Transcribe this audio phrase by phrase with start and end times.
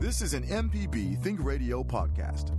[0.00, 2.56] This is an MPB Think Radio podcast.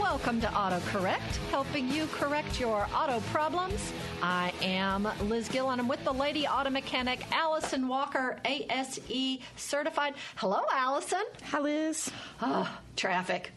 [0.00, 3.92] Welcome to AutoCorrect, helping you correct your auto problems.
[4.22, 10.14] I am Liz Gill, and I'm with the lady auto mechanic, Allison Walker, ASE certified.
[10.36, 11.22] Hello, Allison.
[11.42, 12.10] Hi, Liz.
[12.40, 13.52] Oh, traffic.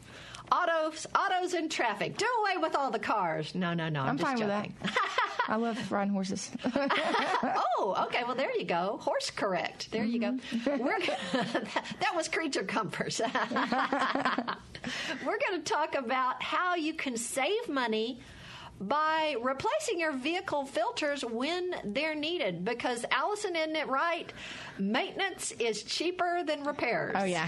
[0.51, 2.17] Autos, autos and traffic.
[2.17, 3.55] Do away with all the cars.
[3.55, 4.01] No, no, no.
[4.01, 4.73] I'm, I'm just fine joking.
[4.81, 4.99] with that.
[5.47, 6.51] I love riding horses.
[6.65, 8.23] oh, okay.
[8.25, 8.99] Well, there you go.
[9.01, 9.91] Horse correct.
[9.91, 10.31] There you go.
[10.51, 10.83] Mm-hmm.
[10.83, 10.99] We're,
[11.99, 13.21] that was creature comforts.
[15.25, 18.19] We're going to talk about how you can save money
[18.79, 22.63] by replacing your vehicle filters when they're needed.
[22.65, 24.31] Because, Allison, isn't it right?
[24.77, 27.13] Maintenance is cheaper than repairs.
[27.15, 27.47] Oh, yeah.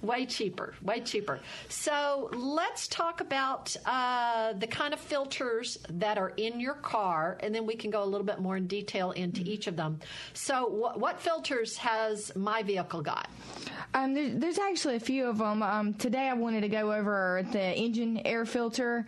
[0.00, 1.40] Way cheaper, way cheaper.
[1.68, 7.52] So let's talk about uh, the kind of filters that are in your car, and
[7.52, 9.98] then we can go a little bit more in detail into each of them.
[10.34, 13.28] So, wh- what filters has my vehicle got?
[13.92, 15.64] Um, there, there's actually a few of them.
[15.64, 19.04] Um, today I wanted to go over the engine air filter,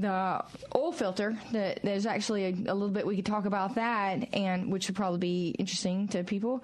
[0.00, 1.38] the oil filter.
[1.52, 4.96] That there's actually a, a little bit we could talk about that, and which would
[4.96, 6.62] probably be interesting to people,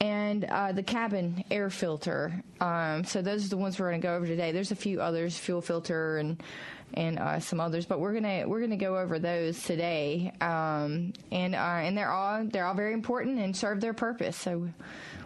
[0.00, 2.42] and uh, the cabin air filter.
[2.60, 4.52] Um, so those are the ones we're going to go over today.
[4.52, 6.42] There's a few others, fuel filter and
[6.92, 11.54] and uh, some others, but we're gonna we're gonna go over those today, um, and
[11.54, 14.36] uh, and they're all they're all very important and serve their purpose.
[14.36, 14.68] So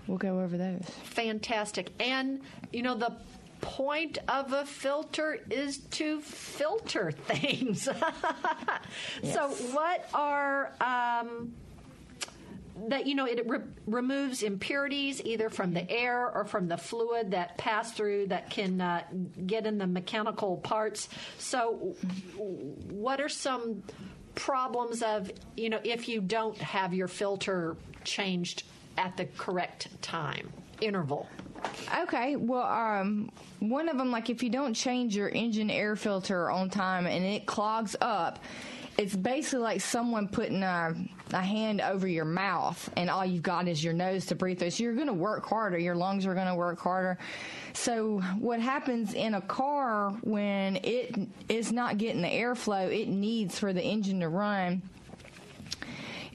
[0.09, 0.83] we'll go over those.
[1.05, 1.91] Fantastic.
[2.01, 2.41] And,
[2.73, 3.13] you know, the
[3.61, 7.89] point of a filter is to filter things.
[9.23, 10.73] So, what are.
[10.81, 11.55] Um,
[12.87, 17.33] that you know it re- removes impurities either from the air or from the fluid
[17.33, 19.03] that pass through that can uh,
[19.47, 21.09] get in the mechanical parts.
[21.39, 21.97] So,
[22.37, 23.83] what are some
[24.35, 28.63] problems of you know if you don't have your filter changed
[28.97, 31.29] at the correct time interval?
[32.03, 36.51] Okay, well, um, one of them, like if you don't change your engine air filter
[36.51, 38.39] on time and it clogs up,
[38.99, 40.95] it's basically like someone putting a,
[41.33, 44.71] a hand over your mouth and all you've got is your nose to breathe through.
[44.71, 45.79] So you're going to work harder.
[45.79, 47.17] Your lungs are going to work harder.
[47.75, 51.17] So what happens in a car when it
[51.49, 54.83] is not getting the airflow it needs for the engine to run?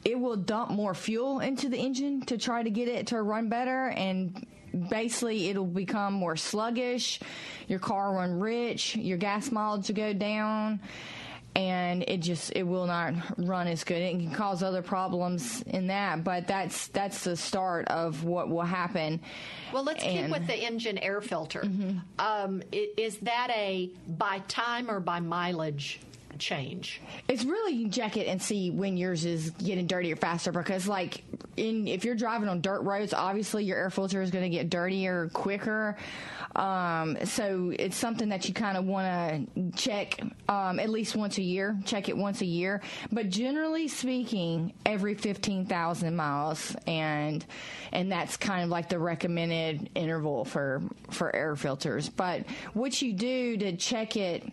[0.05, 3.47] it will dump more fuel into the engine to try to get it to run
[3.47, 4.45] better and
[4.89, 7.19] basically it'll become more sluggish
[7.67, 10.79] your car will run rich your gas mileage will go down
[11.55, 14.01] and it just it will not run as good.
[14.01, 18.61] It can cause other problems in that but that's that's the start of what will
[18.61, 19.21] happen.
[19.71, 21.63] Well, let's keep with the engine air filter.
[22.19, 25.99] Um, is that a by time or by mileage
[26.37, 27.01] change?
[27.27, 31.23] It's really you check it and see when yours is getting dirtier faster because like
[31.57, 34.69] in if you're driving on dirt roads, obviously your air filter is going to get
[34.69, 35.95] dirtier quicker.
[36.55, 41.37] Um, so it's something that you kind of want to check um, at least once
[41.39, 41.77] a year.
[41.85, 47.43] Check it once a year, but generally speaking, every fifteen thousand miles, and
[47.91, 52.09] and that's kind of like the recommended interval for for air filters.
[52.09, 54.43] But what you do to check it.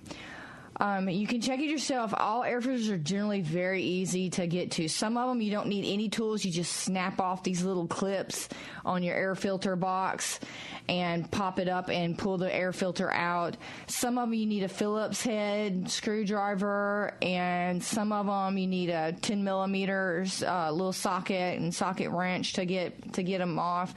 [0.81, 2.15] Um, you can check it yourself.
[2.17, 4.89] All air filters are generally very easy to get to.
[4.89, 6.43] Some of them you don't need any tools.
[6.43, 8.49] You just snap off these little clips
[8.83, 10.41] on your air filter box
[10.89, 13.59] and pop it up and pull the air filter out.
[13.89, 18.89] Some of them you need a Phillips head screwdriver, and some of them you need
[18.89, 23.95] a 10 millimeters uh, little socket and socket wrench to get to get them off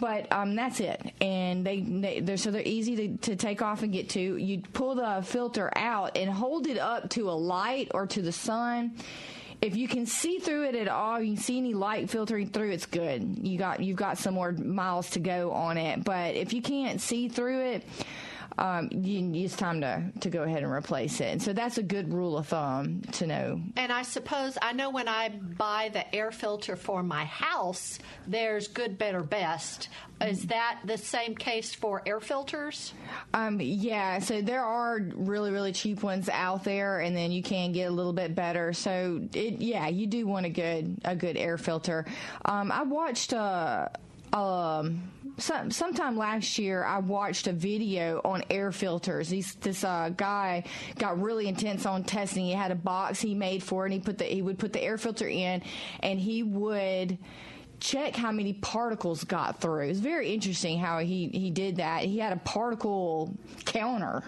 [0.00, 1.12] but um, that's it.
[1.20, 4.20] And they, they they're so they're easy to, to take off and get to.
[4.20, 8.32] You pull the filter out and hold it up to a light or to the
[8.32, 8.92] sun.
[9.60, 12.70] If you can see through it at all, you can see any light filtering through,
[12.70, 13.40] it's good.
[13.42, 16.02] You got you've got some more miles to go on it.
[16.02, 17.84] But if you can't see through it,
[18.58, 21.32] um, you, it's time to, to go ahead and replace it.
[21.32, 23.60] And so that's a good rule of thumb to know.
[23.76, 28.68] And I suppose I know when I buy the air filter for my house, there's
[28.68, 29.88] good, better, best.
[30.20, 32.92] Is that the same case for air filters?
[33.32, 37.72] Um, yeah, so there are really, really cheap ones out there, and then you can
[37.72, 38.74] get a little bit better.
[38.74, 42.04] So, it, yeah, you do want a good a good air filter.
[42.44, 43.88] Um, I watched uh,
[44.32, 49.28] um, some, sometime last year, I watched a video on air filters.
[49.28, 50.64] These, this uh, guy
[50.98, 52.46] got really intense on testing.
[52.46, 54.72] He had a box he made for it, and he put the he would put
[54.72, 55.62] the air filter in,
[56.00, 57.18] and he would
[57.80, 59.84] check how many particles got through.
[59.84, 62.04] It was very interesting how he, he did that.
[62.04, 63.34] He had a particle
[63.64, 64.22] counter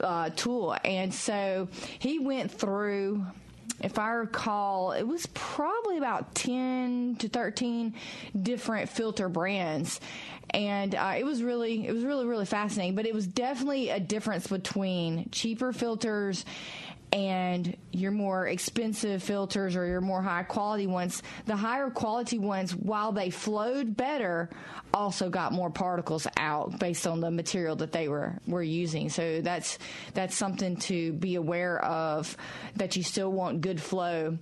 [0.00, 1.68] uh, tool, and so
[1.98, 3.26] he went through
[3.80, 7.94] if I recall, it was probably about 10 to 13
[8.40, 10.00] different filter brands.
[10.50, 12.94] And uh, it was really, it was really, really fascinating.
[12.94, 16.44] But it was definitely a difference between cheaper filters
[17.12, 22.74] and your more expensive filters or your more high quality ones, the higher quality ones,
[22.74, 24.48] while they flowed better,
[24.94, 29.10] also got more particles out based on the material that they were, were using.
[29.10, 29.78] So that's
[30.14, 32.34] that's something to be aware of
[32.76, 34.38] that you still want good flow.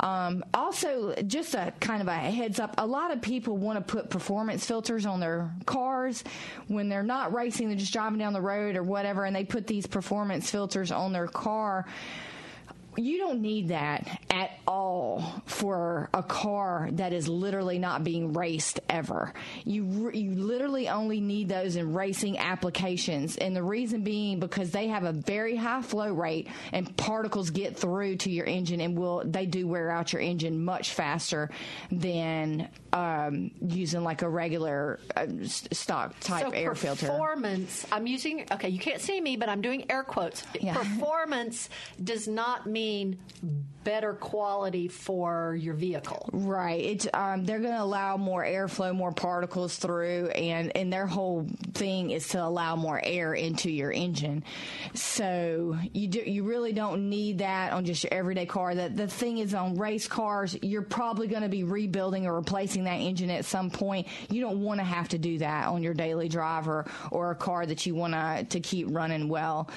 [0.00, 3.92] Um, also, just a kind of a heads up, a lot of people want to
[3.92, 6.24] put performance filters on their cars
[6.66, 9.66] when they're not racing, they're just driving down the road or whatever, and they put
[9.66, 11.86] these performance filters on their car
[12.96, 18.80] you don't need that at all for a car that is literally not being raced
[18.88, 19.32] ever.
[19.64, 24.88] You you literally only need those in racing applications, and the reason being because they
[24.88, 29.22] have a very high flow rate, and particles get through to your engine, and will
[29.24, 31.50] they do wear out your engine much faster
[31.90, 37.06] than um, using like a regular uh, stock type so air filter.
[37.06, 37.86] Performance.
[37.90, 38.46] I'm using.
[38.52, 40.44] Okay, you can't see me, but I'm doing air quotes.
[40.60, 40.74] Yeah.
[40.78, 41.68] Performance
[42.02, 42.83] does not mean
[43.84, 46.30] better quality for your vehicle.
[46.32, 46.80] Right.
[46.80, 51.46] It's um, they're going to allow more airflow, more particles through, and and their whole
[51.74, 54.42] thing is to allow more air into your engine.
[54.94, 58.74] So you do you really don't need that on just your everyday car.
[58.74, 62.84] That the thing is on race cars, you're probably going to be rebuilding or replacing
[62.84, 64.08] that engine at some point.
[64.30, 67.66] You don't want to have to do that on your daily driver or a car
[67.66, 69.68] that you want to to keep running well.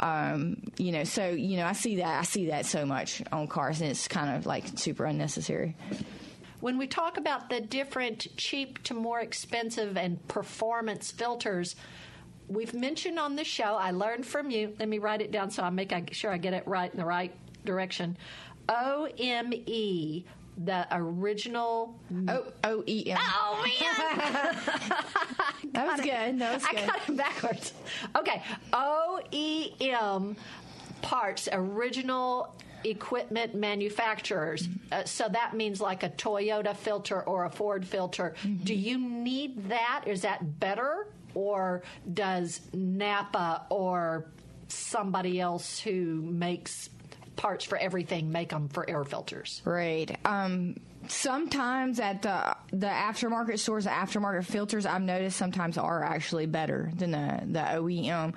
[0.00, 3.46] Um, you know, so you know, I see that I see that so much on
[3.46, 5.76] cars, and it's kind of like super unnecessary.
[6.60, 11.76] When we talk about the different cheap to more expensive and performance filters,
[12.48, 14.74] we've mentioned on the show, I learned from you.
[14.78, 17.04] Let me write it down so I make sure I get it right in the
[17.04, 17.32] right
[17.64, 18.16] direction.
[18.68, 20.24] OME,
[20.56, 21.98] the original.
[22.28, 23.18] O O E M.
[23.20, 24.56] Oh man,
[25.72, 26.38] that was good.
[26.38, 26.78] That was good.
[26.78, 27.72] I got it backwards.
[28.16, 28.42] Okay,
[28.72, 30.36] OEM
[31.04, 34.68] parts, original equipment manufacturers.
[34.90, 38.34] Uh, so that means like a Toyota filter or a Ford filter.
[38.42, 38.64] Mm-hmm.
[38.64, 40.04] Do you need that?
[40.06, 41.06] Is that better?
[41.34, 44.26] Or does NAPA or
[44.68, 46.90] somebody else who makes
[47.36, 49.60] parts for everything make them for air filters?
[49.64, 50.16] Right.
[50.24, 50.76] Um,
[51.08, 56.90] sometimes at the the aftermarket stores, the aftermarket filters I've noticed sometimes are actually better
[56.94, 58.34] than the the OEM.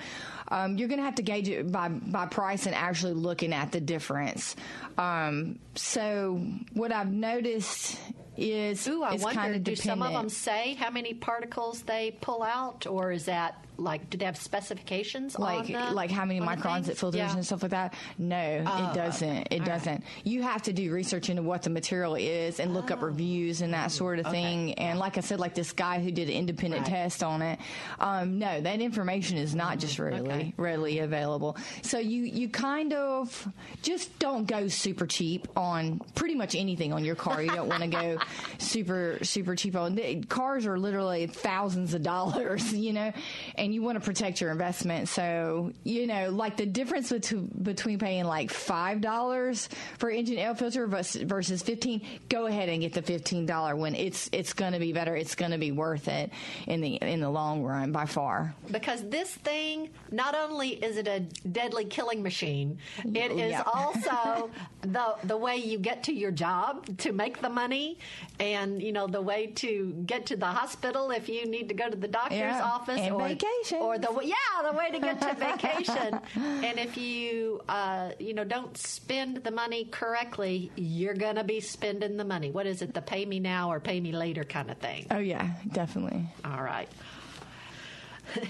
[0.50, 3.72] Um, you're going to have to gauge it by by price and actually looking at
[3.72, 4.56] the difference.
[4.98, 6.42] Um, so
[6.74, 8.00] what I've noticed
[8.38, 11.82] is Ooh, I it's wonder, kind of do some of them say how many particles
[11.84, 16.10] they pull out, or is that like, do they have specifications like on the, like
[16.10, 17.34] how many microns it filters Yeah.
[17.36, 17.94] and stuff like that.
[18.18, 19.50] No, it doesn't.
[19.52, 20.04] It doesn't.
[20.24, 23.74] You have to do research into what the material is and look up reviews and
[23.76, 24.74] that sort of thing.
[24.76, 26.92] And like I said, like this guy who did an independent Right.
[26.92, 27.60] test on it.
[28.00, 30.54] Um, no, that information is not just readily Okay.
[30.58, 31.56] readily available.
[31.84, 33.48] So you you kind of
[33.84, 37.44] just don't go super cheap on pretty much anything on your car.
[37.44, 38.18] You don't want to go
[38.58, 43.12] super super cheap on the, cars are literally thousands of dollars, you know,
[43.56, 45.10] and you want to protect your investment.
[45.10, 50.56] So you know, like the difference between between paying like five dollars for engine air
[50.56, 52.02] filter versus, versus fifteen.
[52.30, 53.96] Go ahead and get the fifteen dollar one.
[53.96, 55.16] It's it's going to be better.
[55.16, 56.32] It's going to be worth it
[56.68, 58.54] in the in the long run by far.
[58.72, 63.64] because this thing not only is it a deadly killing machine it is Yeah.
[63.74, 64.50] also
[64.82, 67.98] the the way you get to your job to make the money
[68.40, 71.90] and you know the way to get to the hospital if you need to go
[71.90, 73.82] to the doctor's Yeah, office and or vacations.
[73.82, 74.36] or the yeah
[74.70, 79.52] the way to get to vacation and if you uh, you know don't spend the
[79.52, 83.72] money correctly you're gonna be spending the money what is it the pay me now
[83.72, 86.28] or pay me later kind of thing Oh yeah, definitely.
[86.46, 86.90] all right.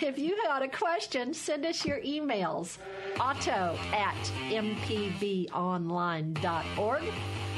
[0.01, 2.79] If you got a question, send us your emails.
[3.19, 4.15] Auto at
[4.49, 7.03] mpbonline.org.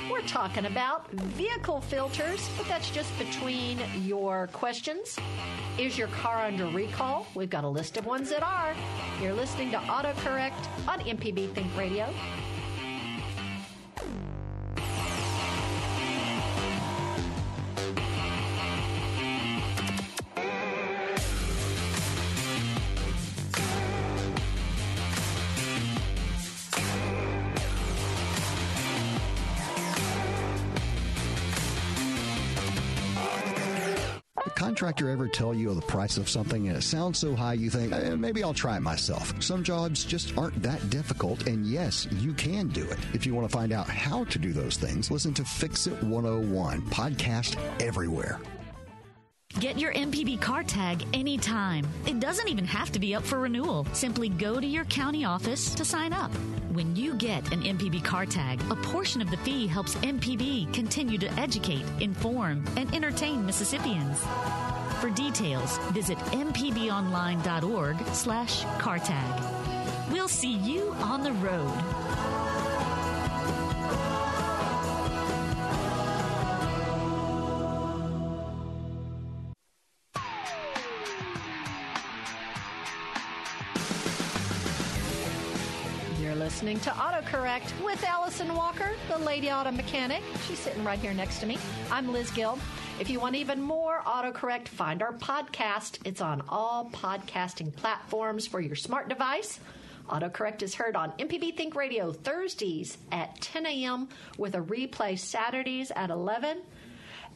[0.09, 5.17] We're talking about vehicle filters, but that's just between your questions.
[5.77, 7.27] Is your car under recall?
[7.35, 8.73] We've got a list of ones that are.
[9.21, 12.11] You're listening to AutoCorrect on MPB Think Radio.
[34.79, 37.91] Contractor ever tell you the price of something and it sounds so high you think,
[37.91, 39.33] eh, maybe I'll try it myself?
[39.43, 42.97] Some jobs just aren't that difficult, and yes, you can do it.
[43.13, 46.01] If you want to find out how to do those things, listen to Fix It
[46.01, 48.39] 101, podcast everywhere.
[49.59, 51.85] Get your MPB car tag anytime.
[52.05, 53.85] It doesn't even have to be up for renewal.
[53.91, 56.31] Simply go to your county office to sign up.
[56.71, 61.17] When you get an MPB car tag, a portion of the fee helps MPB continue
[61.17, 64.23] to educate, inform, and entertain Mississippians.
[64.99, 68.65] For details, visit mpbonline.org slash.
[70.11, 71.71] We'll see you on the road.
[86.21, 90.21] You're listening to AutoCorrect with Allison Walker, the lady auto mechanic.
[90.45, 91.57] She's sitting right here next to me.
[91.89, 92.59] I'm Liz Gill.
[92.99, 95.99] If you want even more AutoCorrect, find our podcast.
[96.05, 99.61] It's on all podcasting platforms for your smart device.
[100.09, 104.09] AutoCorrect is heard on MPB Think Radio Thursdays at 10 a.m.
[104.37, 106.61] with a replay Saturdays at 11.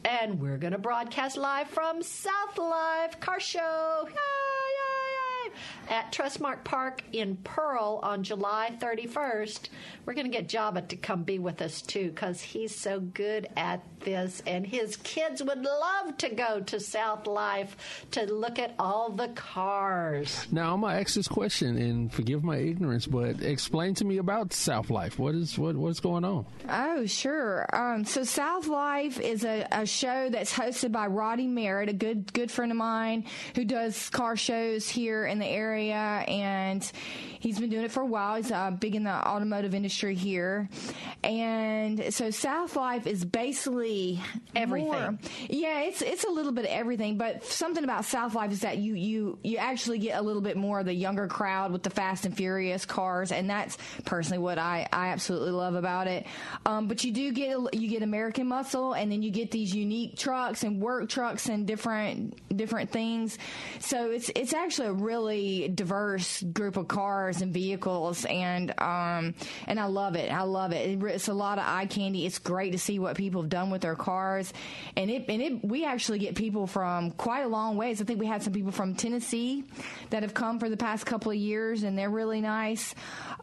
[0.04, 4.06] And we're going to broadcast live from South Life Car Show.
[4.06, 5.52] Yay, yay, yay.
[5.88, 9.68] At Trustmark Park in Pearl on July 31st.
[10.04, 13.48] We're going to get Jabba to come be with us too because he's so good
[13.56, 14.42] at this.
[14.46, 19.28] And his kids would love to go to South Life to look at all the
[19.28, 20.46] cars.
[20.52, 24.52] Now I'm gonna ask this question and forgive my ignorance, but explain to me about
[24.52, 25.18] South Life.
[25.18, 26.46] What is what what's going on?
[26.68, 27.66] Oh, sure.
[27.74, 32.32] Um, so South Life is a, a show that's hosted by Roddy Merritt, a good
[32.32, 33.24] good friend of mine
[33.54, 36.90] who does car shows here in the area, and
[37.40, 38.36] he's been doing it for a while.
[38.36, 40.68] He's uh, big in the automotive industry here,
[41.22, 44.20] and so South Life is basically
[44.54, 44.88] Everything.
[44.92, 48.60] more- yeah, it's it's a little bit of everything, but something about South Life is
[48.60, 51.82] that you you you actually get a little bit more of the younger crowd with
[51.82, 56.26] the Fast and Furious cars, and that's personally what I I absolutely love about it.
[56.66, 60.16] Um, but you do get you get American Muscle, and then you get these unique
[60.18, 63.38] trucks and work trucks and different different things.
[63.80, 69.34] So it's it's actually a really diverse group of cars and vehicles, and um
[69.66, 70.30] and I love it.
[70.32, 70.90] I love it.
[70.90, 72.26] It- It's a lot of eye candy.
[72.26, 74.52] It's great to see what people have done with their cars,
[74.96, 78.00] and it and it we actually get people from quite a long ways.
[78.00, 79.64] I think we had some people from Tennessee
[80.10, 82.94] that have come for the past couple of years, and they're really nice.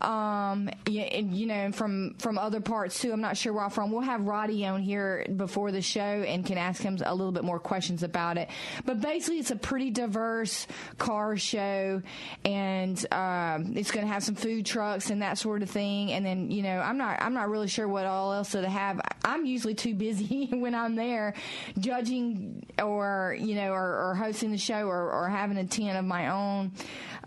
[0.01, 3.11] Um, and, you know, and from from other parts too.
[3.11, 3.91] I'm not sure where I'm from.
[3.91, 7.43] We'll have Roddy on here before the show and can ask him a little bit
[7.43, 8.49] more questions about it.
[8.85, 10.65] But basically, it's a pretty diverse
[10.97, 12.01] car show,
[12.45, 16.11] and um, it's going to have some food trucks and that sort of thing.
[16.11, 19.01] And then, you know, I'm not I'm not really sure what all else to have.
[19.23, 21.33] I'm usually too busy when I'm there
[21.79, 26.05] judging or you know or, or hosting the show or, or having a tent of
[26.05, 26.71] my own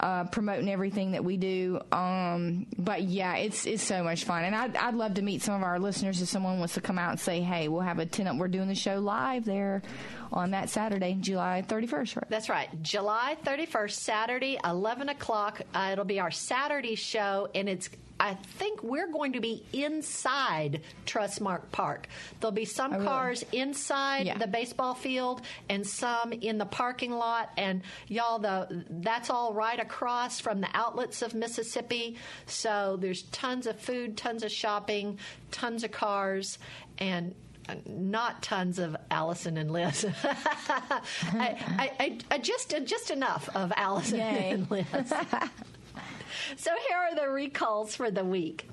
[0.00, 4.54] uh, promoting everything that we do um, but yeah it's it's so much fun and
[4.54, 7.10] I'd, I'd love to meet some of our listeners if someone wants to come out
[7.10, 9.82] and say hey we'll have a tent up we're doing the show live there
[10.32, 12.68] on that Saturday July 31st right That's right.
[12.82, 15.62] July 31st, Saturday, 11 o'clock.
[15.74, 17.88] Uh, it'll be our Saturday show, and it's.
[18.20, 22.06] I think we're going to be inside Trustmark Park.
[22.40, 23.06] There'll be some Oh, really?
[23.08, 24.38] cars inside Yeah.
[24.38, 27.50] the baseball field and some in the parking lot.
[27.56, 32.16] And y'all, the that's all right across from the outlets of Mississippi.
[32.46, 35.18] So there's tons of food, tons of shopping,
[35.50, 36.58] tons of cars,
[36.98, 37.34] and
[37.68, 40.06] uh, not tons of Allison and Liz.
[40.22, 44.50] I, I, I, I just just enough of Allison Yay.
[44.50, 44.84] and Liz.
[46.56, 48.68] So here are the recalls for the week.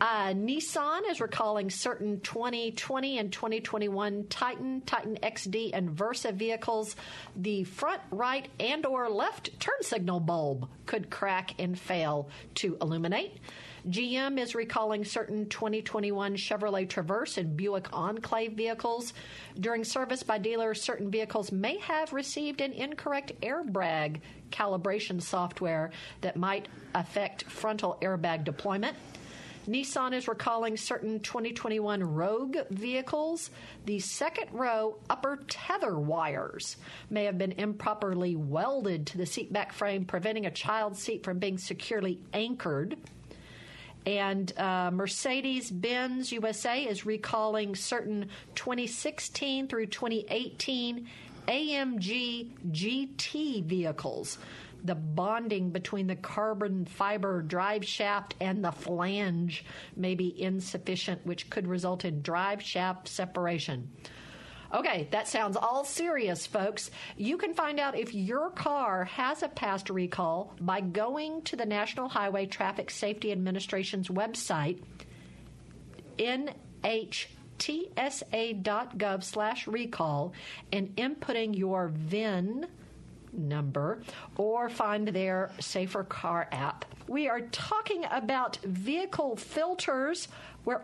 [0.00, 6.96] Uh, Nissan is recalling certain 2020 and 2021 Titan, Titan XD, and Versa vehicles.
[7.34, 13.38] The front right and or left turn signal bulb could crack and fail to illuminate.
[13.88, 19.12] GM is recalling certain 2021 Chevrolet Traverse and Buick Enclave vehicles.
[19.60, 26.36] During service by dealers, certain vehicles may have received an incorrect airbag calibration software that
[26.36, 26.66] might
[26.96, 28.96] affect frontal airbag deployment.
[29.68, 33.50] Nissan is recalling certain 2021 Rogue vehicles.
[33.84, 36.76] The second row upper tether wires
[37.08, 41.58] may have been improperly welded to the seatback frame, preventing a child's seat from being
[41.58, 42.96] securely anchored.
[44.06, 51.08] And uh, Mercedes Benz USA is recalling certain 2016 through 2018
[51.48, 54.38] AMG GT vehicles.
[54.84, 59.64] The bonding between the carbon fiber drive shaft and the flange
[59.96, 63.90] may be insufficient, which could result in drive shaft separation.
[64.76, 66.90] Okay, that sounds all serious, folks.
[67.16, 71.64] You can find out if your car has a past recall by going to the
[71.64, 74.82] National Highway Traffic Safety Administration's website,
[76.18, 77.24] nhtsa.gov
[79.24, 80.34] slash recall,
[80.70, 82.66] and inputting your VIN
[83.32, 84.02] number
[84.36, 86.84] or find their Safer Car app.
[87.08, 90.28] We are talking about vehicle filters.
[90.66, 90.82] We're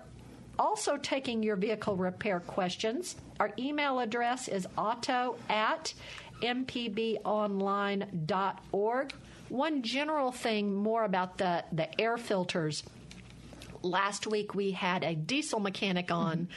[0.59, 3.17] also taking your vehicle repair questions.
[3.41, 5.95] Our email address is auto at
[6.43, 9.13] mpbonline.org.
[9.49, 12.83] One general thing more about the, the air filters.
[13.83, 16.49] Last week we had a diesel mechanic on,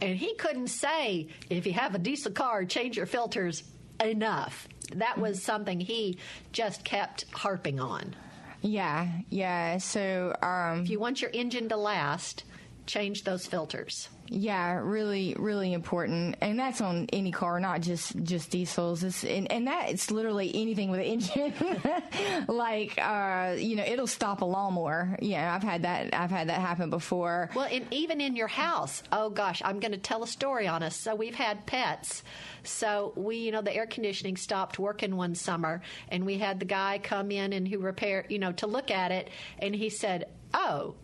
[0.00, 3.62] and he couldn't say, if you have a diesel car, change your filters
[4.02, 4.66] enough.
[4.94, 6.18] That was something he
[6.52, 8.16] just kept harping on.
[8.62, 9.78] Yeah, yeah.
[9.78, 12.44] So, um, If you want your engine to last,
[12.90, 14.08] change those filters.
[14.32, 19.02] Yeah, really, really important, and that's on any car, not just just diesels.
[19.02, 21.52] It's, and, and that it's literally anything with an engine.
[22.48, 25.16] like, uh, you know, it'll stop a lawnmower.
[25.20, 26.14] Yeah, I've had that.
[26.14, 27.50] I've had that happen before.
[27.56, 29.02] Well, and even in your house.
[29.10, 30.94] Oh gosh, I'm going to tell a story on us.
[30.94, 32.22] So we've had pets.
[32.62, 36.66] So we, you know, the air conditioning stopped working one summer, and we had the
[36.66, 39.28] guy come in and who repair, you know, to look at it,
[39.58, 40.94] and he said, "Oh,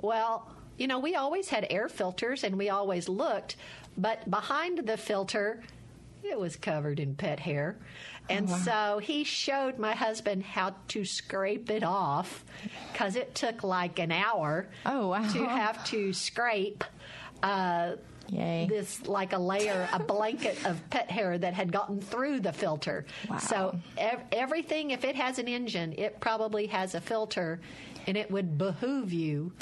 [0.00, 3.56] well." You know, we always had air filters and we always looked,
[3.96, 5.62] but behind the filter,
[6.24, 7.76] it was covered in pet hair.
[8.30, 12.44] And so he showed my husband how to scrape it off
[12.92, 15.28] because it took like an hour Oh, wow.
[15.32, 16.84] to have to scrape
[17.42, 17.96] uh,
[18.28, 18.66] Yay.
[18.70, 23.04] this like a layer, a blanket of pet hair that had gotten through the filter.
[23.28, 23.38] Wow.
[23.38, 27.60] So ev- everything, if it has an engine, it probably has a filter,
[28.06, 29.52] and it would behoove you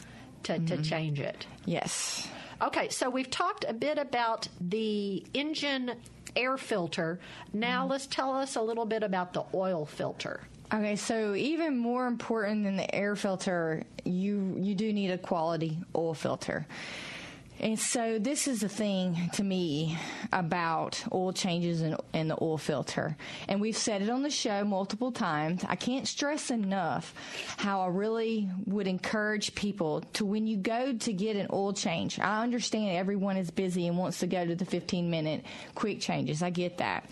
[0.44, 0.66] to, Mm-hmm.
[0.66, 1.46] to change it.
[1.66, 2.28] Yes.
[2.62, 5.92] Okay, so we've talked a bit about the engine
[6.36, 7.18] air filter.
[7.52, 7.90] Now Mm-hmm.
[7.92, 10.40] let's tell us a little bit about the oil filter.
[10.72, 15.78] Okay, so even more important than the air filter, you you do need a quality
[15.96, 16.64] oil filter.
[17.60, 19.98] And so this is the thing to me
[20.32, 23.16] about oil changes in, in the oil filter.
[23.48, 25.62] And we've said it on the show multiple times.
[25.68, 27.14] I can't stress enough
[27.58, 32.18] how I really would encourage people to when you go to get an oil change.
[32.18, 35.44] I understand everyone is busy and wants to go to the 15 minute
[35.74, 36.42] quick changes.
[36.42, 37.10] I get that.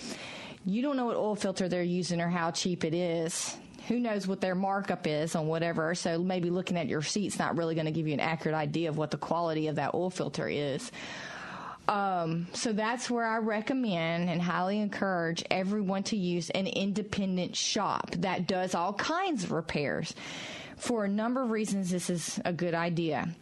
[0.65, 3.55] You don't know what oil filter they're using or how cheap it is
[3.89, 5.95] who knows what their markup is on whatever.
[5.95, 8.91] So maybe looking at your receipt's not really going to give you an accurate idea
[8.91, 10.93] of what the quality of that oil filter is.
[11.89, 18.11] Um, so that's where I recommend and highly encourage everyone to use an independent shop
[18.19, 20.15] that does all kinds of repairs.
[20.77, 23.35] For a number of reasons, this is a good idea.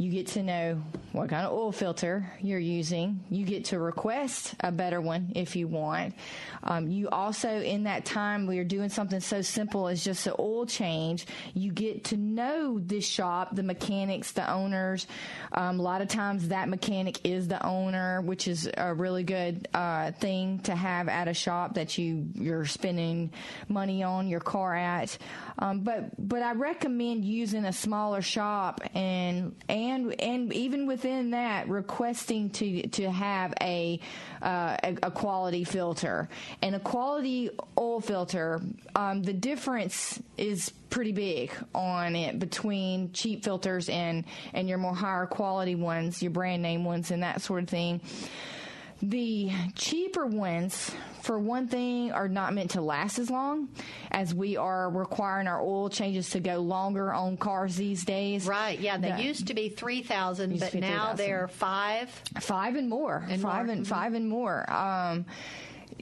[0.00, 0.82] You get to know
[1.12, 3.22] what kind of oil filter you're using.
[3.28, 6.14] You get to request a better one if you want.
[6.62, 10.32] Um, you also, in that time, we are doing something so simple as just an
[10.38, 11.26] oil change.
[11.52, 15.06] You get to know this shop, the mechanics, the owners.
[15.52, 19.68] Um, a lot of times, that mechanic is the owner, which is a really good
[19.74, 23.32] uh, thing to have at a shop that you you're spending
[23.68, 25.18] money on your car at.
[25.58, 31.68] Um, but but I recommend using a smaller shop and and and even within that,
[31.68, 34.00] requesting to to have a
[34.42, 36.28] uh, a, a quality filter
[36.62, 38.60] and a quality oil filter.
[38.94, 44.94] Um, the difference is pretty big on it between cheap filters and and your more
[44.94, 48.00] higher quality ones, your brand name ones, and that sort of thing.
[49.02, 50.90] The cheaper ones,
[51.22, 53.68] for one thing, are not meant to last as long
[54.10, 58.46] as we are requiring our oil changes to go longer on cars these days.
[58.46, 61.16] Right, yeah, they The- used to be 3,000, but now 3,000.
[61.16, 62.10] they're 5.
[62.40, 63.74] five and more And five more.
[63.74, 63.88] and Mhm.
[63.88, 65.24] five and more um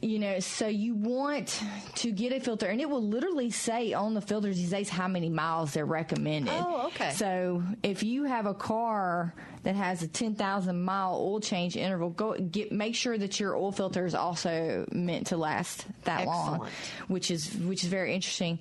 [0.03, 1.62] you know so you want
[1.94, 5.09] to get a filter and it will literally say on the filters these days how
[5.09, 6.53] many miles they're recommended.
[6.55, 7.12] Oh, okay.
[7.12, 12.35] so if you have a car that has a 10,000 mile oil change interval go
[12.35, 16.68] get make sure that your oil filter is also meant to last that long
[17.09, 18.59] which is which is very interesting.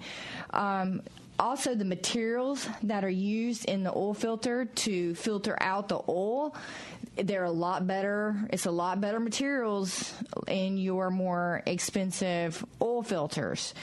[0.51, 1.01] Um
[1.39, 6.55] also, the materials that are used in the oil filter to filter out the oil,
[7.23, 8.35] they're a lot better.
[8.51, 10.13] It's a lot better materials
[10.47, 13.73] in your more expensive oil filters.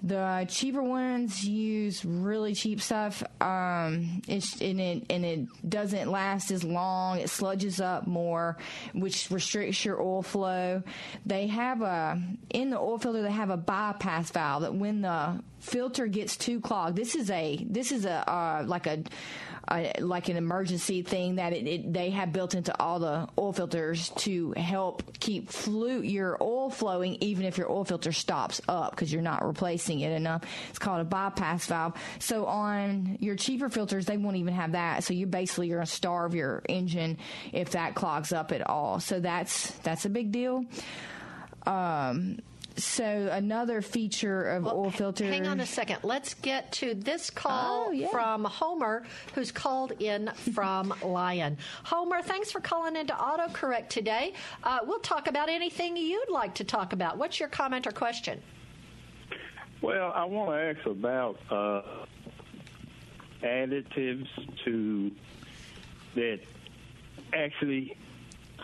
[0.00, 3.24] The cheaper ones use really cheap stuff.
[3.40, 7.18] Um, and it and it doesn't last as long.
[7.18, 8.56] It sludges up more,
[8.92, 10.84] which restricts your oil flow.
[11.26, 13.22] They have a in the oil filter.
[13.22, 17.66] They have a bypass valve that when the filter gets too clogged, this is a
[17.68, 19.02] this is a uh, like a
[19.68, 23.52] uh, like an emergency thing that it, it, they have built into all the oil
[23.52, 28.92] filters to help keep flu- your oil flowing, even if your oil filter stops up
[28.92, 30.42] because you're not replacing it enough.
[30.70, 31.94] It's called a bypass valve.
[32.18, 35.04] So on your cheaper filters, they won't even have that.
[35.04, 37.18] So you basically you're going to starve your engine
[37.52, 39.00] if that clogs up at all.
[39.00, 40.64] So that's that's a big deal.
[41.66, 42.38] Um,
[42.78, 45.28] so another feature of Well, oil h- filters.
[45.28, 45.98] Hang on a second.
[46.02, 48.08] Let's get to this call Oh, yeah.
[48.08, 51.58] from Homer, who's called in from Lyon.
[51.84, 54.32] Homer, thanks for calling into AutoCorrect today.
[54.64, 57.18] Uh, we'll talk about anything you'd like to talk about.
[57.18, 58.40] What's your comment or question?
[59.80, 61.82] Well, I want to ask about uh,
[63.42, 64.26] additives
[64.64, 65.10] to
[66.14, 66.40] that
[67.32, 67.96] actually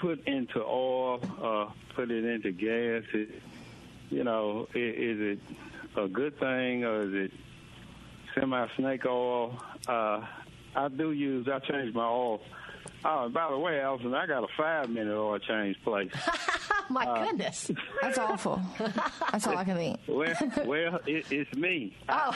[0.01, 3.05] put into oil, uh, put it into gas.
[3.13, 3.31] It,
[4.11, 5.39] you know, i is it
[5.97, 7.31] a good thing or is it
[8.35, 9.59] semi-snake oil?
[9.87, 10.21] Uh,
[10.77, 11.47] I do use.
[11.49, 12.41] I change my oil.
[13.05, 16.11] Oh, and by the way, Allison, I got a five-minute oil change place.
[16.91, 17.71] My Uh, goodness.
[18.03, 18.61] That's awful.
[19.31, 20.01] That's all I can think.
[20.07, 20.35] well,
[20.67, 21.97] well, it, it's me.
[22.09, 22.31] Oh,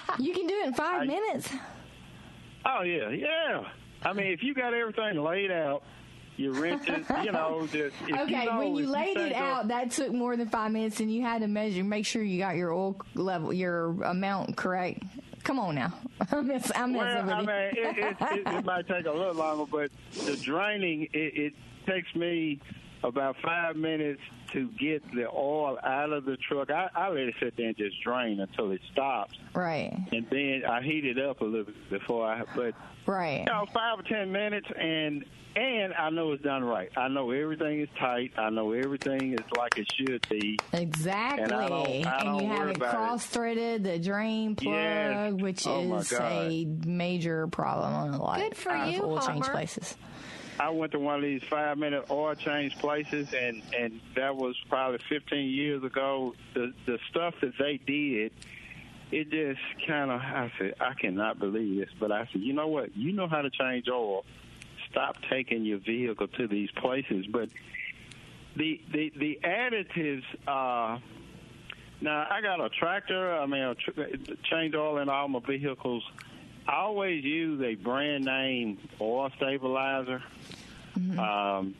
[0.18, 1.48] You can do it in five I- minutes.
[2.66, 3.64] Oh yeah, yeah.
[4.02, 5.82] I mean, if you got everything laid out,
[6.36, 7.04] you rent it.
[7.24, 9.90] You know, the, if you Okay, know, when you laid it think of- out, that
[9.90, 12.72] took more than five minutes, and you had to measure, make sure you got your
[12.72, 15.02] oil level, your amount correct.
[15.44, 15.92] Come on now,
[16.32, 19.66] I'm mess- I'm well, I mean, it, it, it, it might take a little longer,
[19.70, 19.90] but
[20.24, 21.52] the draining it, it
[21.86, 22.60] takes me
[23.02, 26.70] about five minutes to get the oil out of the truck.
[26.70, 30.62] I, I let it sit there and just drain until it stops, right, and then
[30.66, 32.42] I heat it up a little bit before I.
[32.56, 33.40] But right.
[33.40, 36.90] you know, five or ten minutes, and and I know it's done right.
[36.96, 38.32] I know everything is tight.
[38.36, 40.58] I know everything is like it should be.
[40.72, 41.44] Exactly.
[41.44, 42.80] And I don't- I don't you have worry it it.
[42.80, 45.32] cross threaded, the drain plug, Yes.
[45.34, 49.46] which Oh, is a major problem on a lot Good for of you, oil change
[49.46, 49.96] places.
[50.58, 54.56] I went to one of these five minute oil change places, and and that was
[54.68, 56.34] probably 15 years ago.
[56.54, 58.32] The the stuff that they did,
[59.10, 60.20] it just kind of.
[60.20, 62.96] I said, I cannot believe this, but I said, you know what?
[62.96, 64.24] You know how to change oil.
[64.94, 67.48] Stop taking your vehicle to these places, but
[68.54, 70.22] the the the additives.
[70.46, 71.00] uh
[72.00, 73.34] now I got a tractor.
[73.34, 74.00] I mean, a tr-
[74.44, 76.04] change oil in all my vehicles.
[76.68, 80.22] I always use a brand name oil stabilizer.
[81.18, 81.74] Um,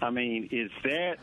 [0.00, 1.18] I mean, is that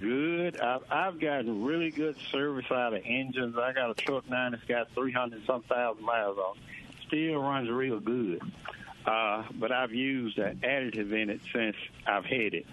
[0.00, 0.58] good?
[0.60, 3.56] I've, I've gotten really good service out of engines.
[3.56, 6.62] I got a truck now that's got 300 some thousand miles on it.
[7.06, 8.42] Still runs real good.
[9.06, 12.66] Uh, but I've used an additive in it since I've had it.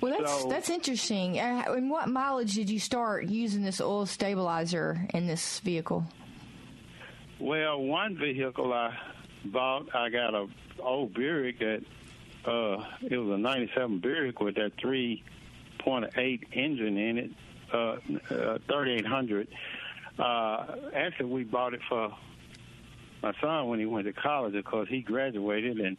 [0.00, 1.38] Well, that's So- that's interesting.
[1.40, 6.04] Uh, and what mileage did you start using this oil stabilizer in this vehicle?
[7.40, 8.96] Well, one vehicle I
[9.44, 10.46] bought, I got a
[10.80, 11.82] old Buick that
[12.44, 17.30] uh, it was a '97 Buick with that 3.8 engine in it,
[17.72, 17.96] uh,
[18.30, 19.48] uh, 3800.
[20.18, 22.12] Uh, actually, we bought it for
[23.22, 25.96] my son when he went to college because he graduated and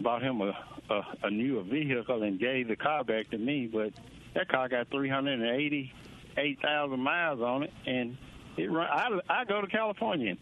[0.00, 0.56] bought him a,
[0.90, 3.66] a, a newer vehicle and gave the car back to me.
[3.66, 3.92] But
[4.34, 8.16] that car got 388,000 miles on it, and
[8.56, 8.88] it run.
[8.90, 10.36] I, I go to California.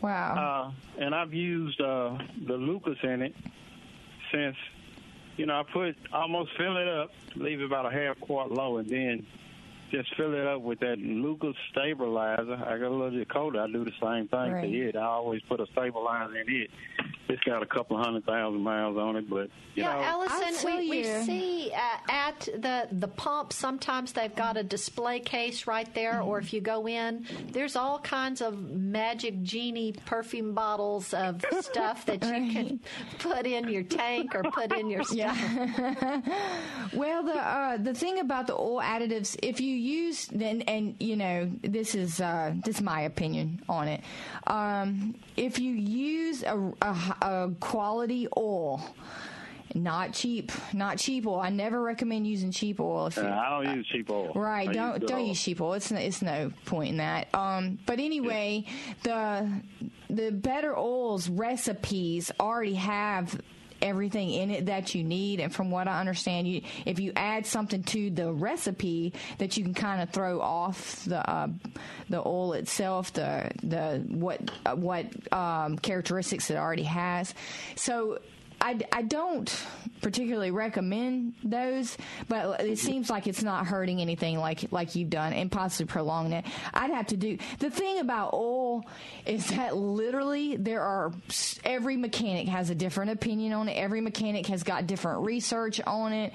[0.00, 0.36] Wow.
[0.36, 0.72] Uh,
[1.02, 3.34] and I've used uh, the Lucas in it
[4.32, 4.56] since,
[5.36, 8.78] you know, I put almost fill it up, leave it about a half quart low,
[8.78, 9.24] and then
[9.94, 12.54] just fill it up with that Lucas stabilizer.
[12.66, 13.60] I got a little Dakota.
[13.60, 14.62] I do the same thing Right.
[14.62, 14.96] to it.
[14.96, 16.70] I always put a stabilizer in it.
[17.28, 20.78] It's got a couple hundred thousand miles on it, but you yeah, know, Allison, tell
[20.78, 21.22] we, we you.
[21.22, 26.38] see uh, at the the pump sometimes they've got a display case right there, or
[26.38, 32.22] if you go in, there's all kinds of magic genie perfume bottles of stuff that
[32.22, 32.80] you can
[33.18, 35.38] put in your tank or put in your stuff.
[36.92, 41.16] Well, the uh, the thing about the oil additives, if you use and and you
[41.16, 44.02] know this is uh, this is my opinion on it.
[44.46, 48.82] Um, if you use a, a, a quality oil,
[49.74, 51.40] not cheap, not cheap oil.
[51.40, 53.06] I never recommend using cheap oil.
[53.06, 54.32] If you, uh, I don't use cheap oil.
[54.34, 54.68] Right.
[54.68, 55.26] I don't use don't oil.
[55.26, 55.72] use sheep oil.
[55.74, 57.34] It's no, it's no point in that.
[57.34, 58.66] Um, but anyway,
[59.02, 59.50] the
[60.08, 63.40] the better oils recipes already have
[63.84, 65.40] everything in it that you need.
[65.40, 69.64] And from what i understand you if you add something to the recipe that you
[69.64, 71.48] can kind of throw off the uh,
[72.08, 77.34] the oil itself the the what what um, characteristics it already has.
[77.76, 78.18] So
[78.60, 79.54] I, I don't
[80.00, 81.96] particularly recommend those,
[82.28, 86.32] but it seems like it's not hurting anything like like you've done and possibly prolonging
[86.32, 86.44] it.
[86.72, 88.84] I'd have to do the thing about oil
[89.26, 91.12] is that literally there are
[91.64, 93.74] every mechanic has a different opinion on it.
[93.74, 96.32] Every mechanic has got different research on it.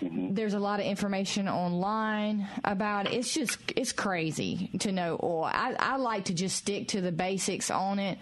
[0.00, 0.34] Mm-hmm.
[0.34, 3.14] There's a lot of information online about it.
[3.14, 5.44] It's just it's crazy to know oil.
[5.44, 8.18] I, I like to just stick to the basics on it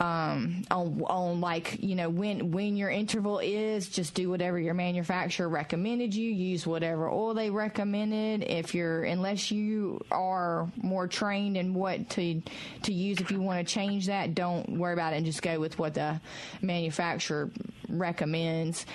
[0.00, 4.74] um, on on like you know when when your interval is, just do whatever your
[4.74, 6.30] manufacturer recommended you.
[6.30, 8.42] Use whatever oil they recommended.
[8.48, 12.42] If you're unless you are more trained in what to
[12.82, 15.58] to use, if you want to change that, don't worry about it and just go
[15.58, 16.20] with what the
[16.60, 17.50] manufacturer
[17.88, 18.86] recommends.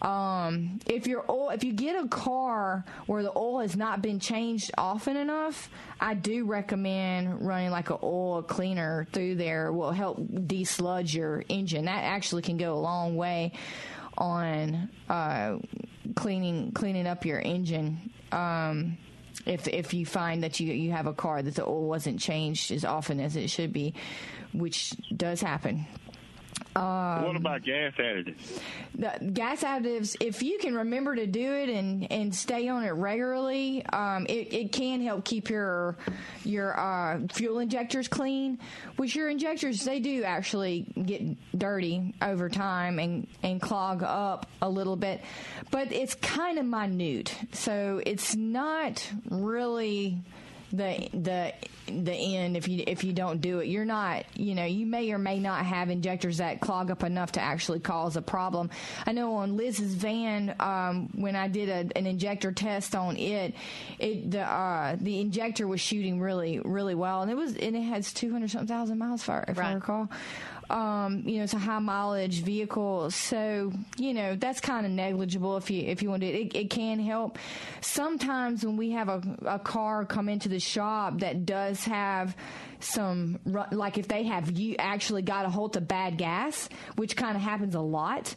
[0.00, 4.20] Um, if your oil, if you get a car where the oil has not been
[4.20, 5.68] changed often enough,
[6.00, 9.72] I do recommend running like an oil cleaner through there.
[9.72, 11.86] Will help desludge your engine.
[11.86, 13.52] That actually can go a long way
[14.16, 15.58] on uh,
[16.14, 18.12] cleaning cleaning up your engine.
[18.30, 18.98] Um,
[19.46, 22.70] if if you find that you you have a car that the oil wasn't changed
[22.70, 23.94] as often as it should be,
[24.52, 25.86] which does happen
[26.78, 28.60] um, what about gas additives?
[28.94, 32.90] The gas additives, if you can remember to do it and, and stay on it
[32.90, 35.96] regularly, um, it, it can help keep your
[36.44, 38.58] your uh, fuel injectors clean.
[38.96, 41.22] Which your injectors, they do actually get
[41.56, 45.20] dirty over time and, and clog up a little bit,
[45.70, 50.18] but it's kind of minute, so it's not really
[50.72, 51.52] the the
[51.86, 53.68] the end if you if you don't do it.
[53.68, 57.32] You're not, you know, you may or may not have injectors that clog up enough
[57.32, 58.70] to actually cause a problem.
[59.06, 63.54] I know on Liz's van, um, when I did a, an injector test on it,
[63.98, 67.82] it the uh, the injector was shooting really really well, and it was and it
[67.82, 69.70] has 200 something thousand miles, I, if right.
[69.70, 70.10] I recall.
[70.70, 75.56] Um, you know, it's a high mileage vehicle, so you know that's kind of negligible
[75.56, 76.26] if you if you want to.
[76.26, 77.38] It, it can help.
[77.80, 82.36] Sometimes when we have a, a car come into the shop that does have
[82.80, 83.38] some
[83.72, 87.42] like if they have you actually got a hold of bad gas, which kind of
[87.42, 88.34] happens a lot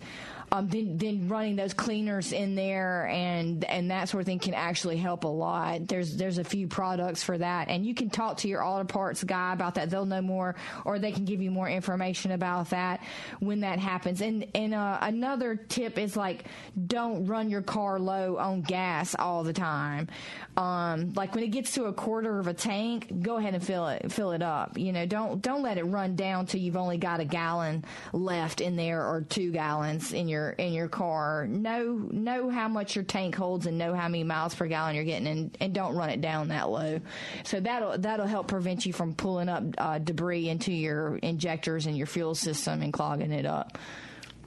[0.54, 4.54] um, then then running those cleaners in there and and that sort of thing can
[4.54, 5.88] actually help a lot.
[5.88, 9.24] There's there's a few products for that, and you can talk to your auto parts
[9.24, 9.90] guy about that.
[9.90, 13.02] They'll know more, or they can give you more information about that
[13.40, 14.20] when that happens.
[14.20, 16.44] And and uh, another tip is like
[16.86, 20.10] don't run your car low on gas all the time.
[20.58, 23.88] Um, like when it gets to a quarter of a tank, go ahead and fill
[23.88, 24.78] it fill it up.
[24.78, 28.60] You know, don't don't let it run down till you've only got a gallon left
[28.60, 31.48] in there or two gallons in your in your car.
[31.48, 35.04] Know know how much your tank holds and know how many miles per gallon you're
[35.04, 37.00] getting, and, and don't run it down that low.
[37.44, 41.98] So that'll that'll help prevent you from pulling up uh, debris into your injectors and
[41.98, 43.78] your fuel system and clogging it up.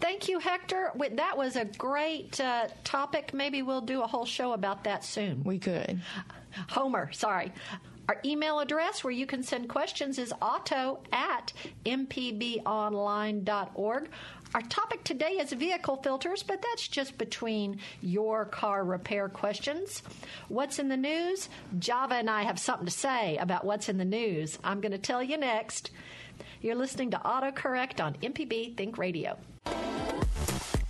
[0.01, 0.93] Thank you, Hector.
[1.13, 3.33] That was a great uh, topic.
[3.33, 5.45] Maybe we'll do a whole show about that soon.
[5.45, 6.01] We could.
[6.69, 7.53] Homer, sorry.
[8.09, 11.55] Our email address where you can send questions is auto at
[11.87, 14.11] mpbonline.org.
[14.55, 20.01] Our topic today is vehicle filters, but that's just between your car repair questions.
[20.47, 21.49] What's in the news?
[21.81, 24.57] Java and I have something to say about what's in the news.
[24.63, 25.91] I'm going to tell you next.
[26.63, 29.37] You're listening to AutoCorrect on MPB Think Radio.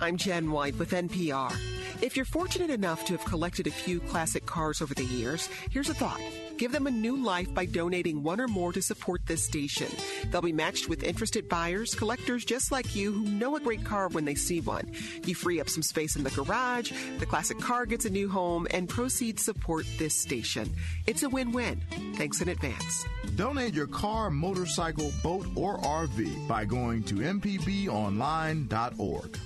[0.00, 1.56] I'm Jen White with NPR.
[2.02, 5.88] If you're fortunate enough to have collected a few classic cars over the years, here's
[5.88, 6.20] a thought.
[6.58, 9.86] Give them a new life by donating one or more to support this station.
[10.30, 14.08] They'll be matched with interested buyers, collectors just like you who know a great car
[14.08, 14.90] when they see one.
[15.24, 18.66] You free up some space in the garage, the classic car gets a new home,
[18.72, 20.68] and proceeds support this station.
[21.06, 21.80] It's a win win.
[22.16, 23.06] Thanks in advance.
[23.36, 29.38] Donate your car, motorcycle, boat, or RV by going to mpbonline.org.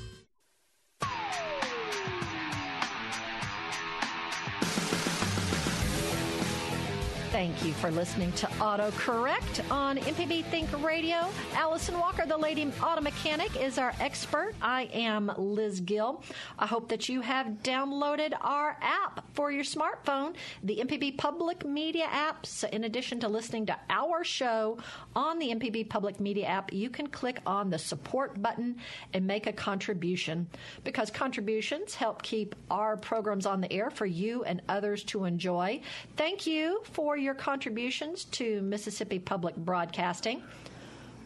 [7.30, 11.28] Thank you for listening to AutoCorrect on MPB Think Radio.
[11.52, 14.54] Allison Walker, the lady auto mechanic, is our expert.
[14.62, 16.22] I am Liz Gill.
[16.58, 22.06] I hope that you have downloaded our app for your smartphone, the MPB Public Media
[22.10, 22.46] app.
[22.46, 24.78] So in addition to listening to our show
[25.14, 28.78] on the MPB Public Media app, you can click on the support button
[29.12, 30.48] and make a contribution
[30.82, 35.78] because contributions help keep our programs on the air for you and others to enjoy.
[36.16, 40.42] Thank you for your contributions to Mississippi Public Broadcasting.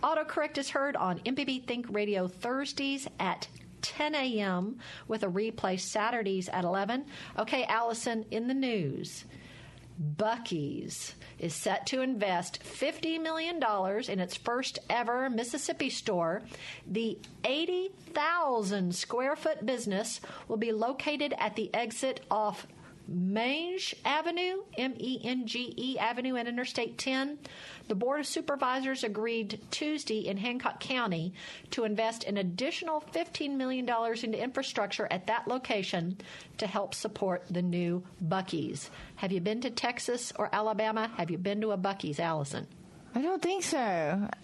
[0.03, 3.47] Autocorrect is heard on MPB Think Radio Thursdays at
[3.83, 4.79] 10 a.m.
[5.07, 7.05] with a replay Saturdays at 11.
[7.39, 9.25] Okay, Allison, in the news.
[10.17, 13.61] Buc-ee's is set to invest $50 million
[14.09, 16.43] in its first ever Mississippi store.
[16.87, 22.67] The 80,000 square foot business will be located at the exit off
[23.11, 27.39] Menge Avenue, M E N G E Avenue, and Interstate 10.
[27.89, 31.35] The Board of Supervisors agreed Tuesday in Hancock County
[31.71, 36.19] to invest an additional $15 million into infrastructure at that location
[36.59, 38.91] to help support the new Buc-ee's.
[39.17, 41.11] Have you been to Texas or Alabama?
[41.17, 42.67] Have you been to a Buc-ee's, Allison?
[43.15, 43.79] I don't think so.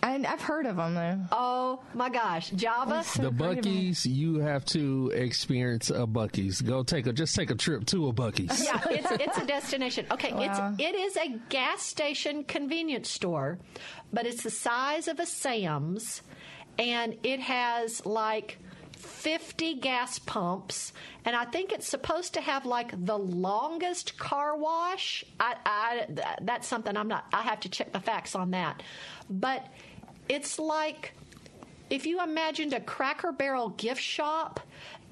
[0.02, 1.18] And I've heard of them though.
[1.32, 3.02] Oh my gosh, Java.
[3.02, 3.72] So the great of 'em.
[3.72, 6.60] Buc-ee's, you have to experience a Buc-ee's.
[6.60, 8.62] Go take a just take a trip to a Buc-ee's.
[8.64, 10.06] yeah, it's it's a destination.
[10.10, 10.74] Okay, Wow.
[10.76, 13.58] it's it is a gas station convenience store,
[14.12, 16.22] but it's the size of a Sam's,
[16.78, 18.58] and it has like.
[18.98, 20.92] 50 gas pumps,
[21.24, 25.24] and I think it's supposed to have like the longest car wash.
[25.38, 26.06] I, I,
[26.42, 28.82] that's something I'm not, I have to check the facts on that.
[29.30, 29.66] But
[30.28, 31.12] it's like
[31.90, 34.60] if you imagined a Cracker Barrel gift shop,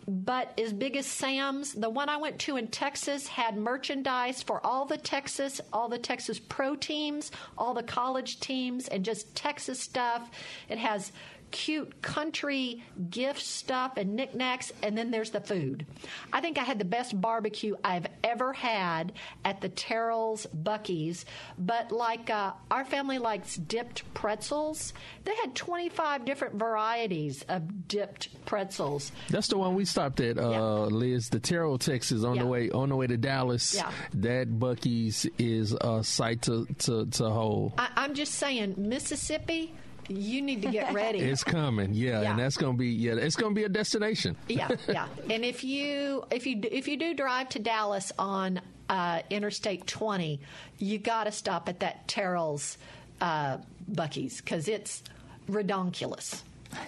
[0.08, 4.64] but as big as Sam's, the one I went to in Texas had merchandise for
[4.64, 9.80] all the Texas, all the Texas pro teams, all the college teams, and just Texas
[9.80, 10.30] stuff.
[10.68, 11.10] It has
[11.50, 15.86] cute country gift stuff and knickknacks, and then there's the food.
[16.32, 19.12] I think I had the best barbecue I've ever had
[19.44, 21.24] at the Terrell's Buc-ee's,
[21.58, 24.92] but like uh, our family likes dipped pretzels.
[25.24, 29.12] They had 25 different varieties of dipped pretzels.
[29.30, 31.28] That's the one we stopped at, uh, Liz.
[31.30, 32.42] The Terrell, Texas, on Yeah.
[32.42, 33.74] the way on the way to Dallas.
[33.74, 33.90] Yeah.
[34.14, 37.74] That Buc-ee's is a sight to to, to hold.
[37.78, 39.72] I, I'm just saying, Mississippi,
[40.08, 41.18] you need to get ready.
[41.18, 42.30] It's coming, yeah, Yeah.
[42.30, 44.36] and that's gonna be yeah, it's gonna be a destination.
[44.48, 45.06] yeah, yeah.
[45.30, 50.40] And if you if you if you do drive to Dallas on uh, Interstate 20,
[50.78, 52.78] you got to stop at that Terrell's
[53.20, 53.58] uh,
[53.90, 55.02] Buc-ee's because it's
[55.50, 56.42] redonkulous.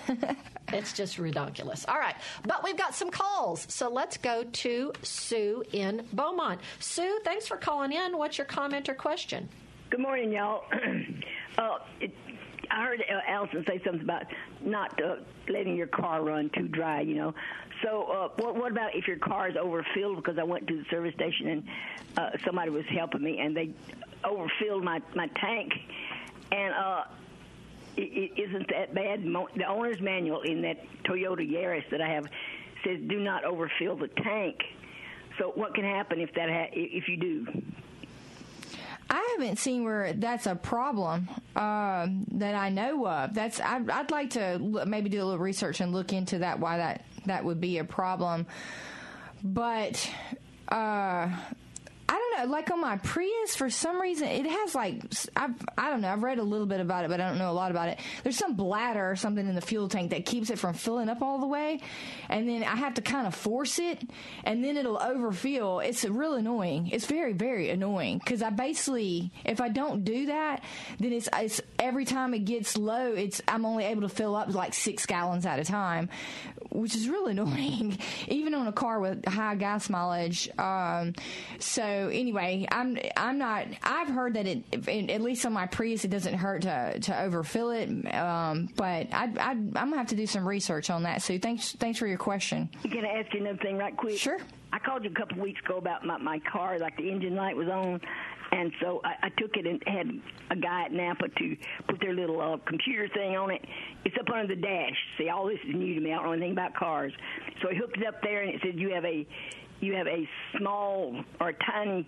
[0.73, 1.89] it's just redonkulous.
[1.89, 6.61] All right, but we've got some calls, so let's go to Sue in Beaumont.
[6.81, 8.17] Sue, thanks for calling in.
[8.19, 9.49] What's your comment or question?
[9.91, 10.65] Good morning, y'all.
[11.59, 12.13] uh, it,
[12.71, 14.25] I heard Allison say something about
[14.61, 15.17] not uh,
[15.49, 17.35] letting your car run too dry, you know.
[17.83, 20.17] So, uh, what, what about if your car is overfilled?
[20.17, 21.65] Because I went to the service station and
[22.17, 23.71] uh, somebody was helping me, and they
[24.25, 25.73] overfilled my my tank,
[26.53, 27.05] and uh,
[27.97, 29.23] it, it isn't that bad.
[29.23, 32.27] The owner's manual in that Toyota Yaris that I have
[32.85, 34.57] says do not overfill the tank.
[35.39, 37.47] So, what can happen if that ha- if you do?
[39.11, 43.35] I haven't seen where that's a problem um, that I know of.
[43.35, 46.77] That's I, I'd like to maybe do a little research and look into that why
[46.79, 48.47] that that would be a problem.
[49.43, 50.11] But
[50.69, 51.31] uh,
[52.47, 55.03] Like on my Prius, for some reason, it has like
[55.37, 56.13] I've, I don't know.
[56.13, 57.99] I've read a little bit about it, but I don't know a lot about it.
[58.23, 61.23] There's some bladder or something in the fuel tank that keeps it from filling up
[61.23, 61.81] all the way,
[62.29, 64.03] and then I have to kind of force it,
[64.45, 65.81] and then it'll overfill.
[65.81, 66.89] It's real annoying.
[66.89, 70.63] It's very very annoying because I basically if I don't do that,
[70.99, 74.53] then it's it's every time it gets low, it's I'm only able to fill up
[74.55, 76.09] like six gallons at a time,
[76.71, 80.49] which is really annoying, even on a car with high gas mileage.
[80.59, 81.15] Um,
[81.59, 83.67] so anyway, I'm I'm not.
[83.83, 87.71] I've heard that it, at least on my Prius, it doesn't hurt to to overfill
[87.71, 87.89] it.
[88.15, 91.23] Um, but I, I I'm gonna have to do some research on that.
[91.23, 92.69] So thanks thanks for your question.
[92.83, 94.19] Can I ask you another thing right quick?
[94.19, 94.39] Sure.
[94.73, 97.35] I called you a couple of weeks ago about my, my car, like the engine
[97.35, 98.01] light was on.
[98.51, 100.09] And so I, I took it and had
[100.51, 101.57] a guy at NAPA to
[101.89, 103.65] put their little uh, computer thing on it.
[104.05, 104.97] It's up under the dash.
[105.19, 106.13] See, all this is new to me.
[106.13, 107.13] I don't know anything about cars.
[107.63, 109.27] So he hooked it up there, and it said you have a
[109.81, 112.07] you have a small or tiny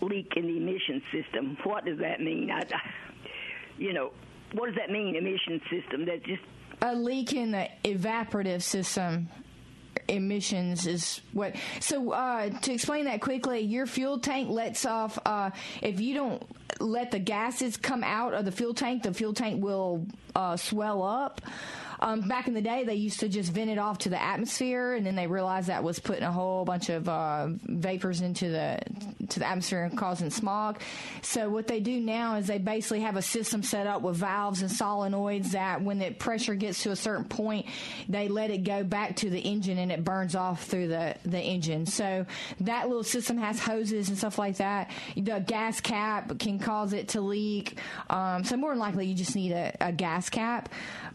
[0.00, 1.56] leak in the emission system.
[1.64, 2.50] What does that mean?
[2.50, 2.62] I,
[3.78, 4.12] you know,
[4.52, 5.16] what does that mean?
[5.16, 6.04] Emission system?
[6.06, 6.42] That just
[6.82, 9.28] A leak in the evaporative system.
[10.08, 11.54] emissions is what.
[11.80, 15.18] So uh, to explain that quickly, your fuel tank lets off.
[15.24, 15.50] Uh,
[15.82, 16.42] if you don't
[16.80, 21.02] let the gases come out of the fuel tank, the fuel tank will uh, swell
[21.02, 21.40] up.
[22.00, 24.94] Um, back in the day, they used to just vent it off to the atmosphere,
[24.94, 28.78] and then they realized that was putting a whole bunch of uh, vapors into the
[29.28, 30.80] to the atmosphere and causing smog.
[31.22, 34.62] So what they do now is they basically have a system set up with valves
[34.62, 37.66] and solenoids that when the pressure gets to a certain point,
[38.08, 41.40] they let it go back to the engine and it burns off through the the
[41.40, 41.86] engine.
[41.86, 42.26] So
[42.60, 44.90] that little system has hoses and stuff like that.
[45.16, 47.78] The gas cap can cause it to leak.
[48.08, 50.68] Um, so more than likely, you just need a, a gas cap.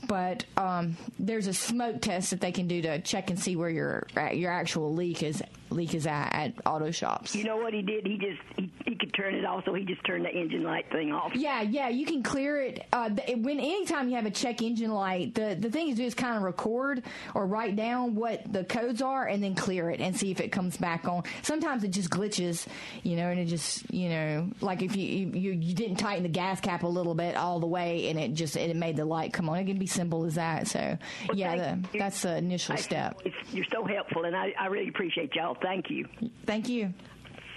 [0.08, 3.56] But um, Um, there's a smoke test that they can do to check and see
[3.56, 7.36] where your your actual leak is leak is at at auto shops.
[7.36, 8.06] You know what he did?
[8.06, 10.86] He just he, he could turn it off, so he just turned the engine light
[10.92, 11.36] thing off.
[11.36, 12.86] Yeah, yeah, you can clear it.
[12.94, 16.04] Uh, th- when anytime you have a check engine light, the the thing you do
[16.04, 17.04] is just kind of record
[17.34, 20.52] or write down what the codes are and then clear it and see if it
[20.52, 21.24] comes back on.
[21.42, 22.66] Sometimes it just glitches,
[23.04, 26.30] you know, and it just you know like if you you, you didn't tighten the
[26.30, 29.34] gas cap a little bit all the way and it just it made the light
[29.34, 29.58] come on.
[29.58, 30.68] It can be simple as that.
[30.68, 30.98] So
[31.28, 33.22] Well, yeah, the, that's the initial I- step.
[33.52, 35.55] You're so helpful, and I, I really appreciate y'all.
[35.62, 36.08] Thank you.
[36.46, 36.94] Thank you.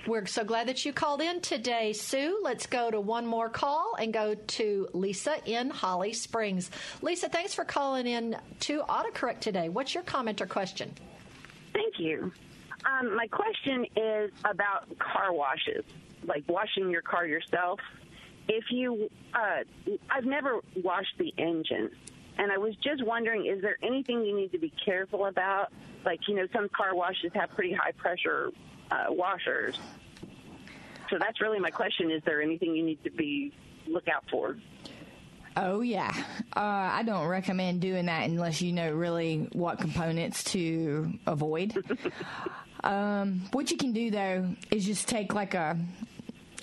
[0.07, 2.41] We're so glad that you called in today, Sue.
[2.43, 6.71] Let's go to one more call and go to Lisa in Holly Springs.
[7.03, 9.69] Lisa, thanks for calling in to AutoCorrect today.
[9.69, 10.95] What's your comment or question?
[11.75, 12.33] Thank you.
[12.87, 15.85] Um, my question is about car washes,
[16.25, 17.81] like washing your car yourself.
[18.49, 19.65] If you, uh,
[20.11, 21.91] I've never washed the engine,
[22.39, 25.73] and I was just wondering, is there anything you need to be careful about?
[26.05, 28.51] Like, you know, some car washes have pretty high pressure
[28.91, 29.79] uh, washers.
[31.11, 32.11] So that's really my question.
[32.11, 33.53] Is there anything you need to be
[33.87, 34.57] look out for?
[35.57, 36.13] Oh yeah,
[36.55, 41.75] uh, I don't recommend doing that unless you know really what components to avoid.
[42.85, 45.77] um, what you can do though is just take like a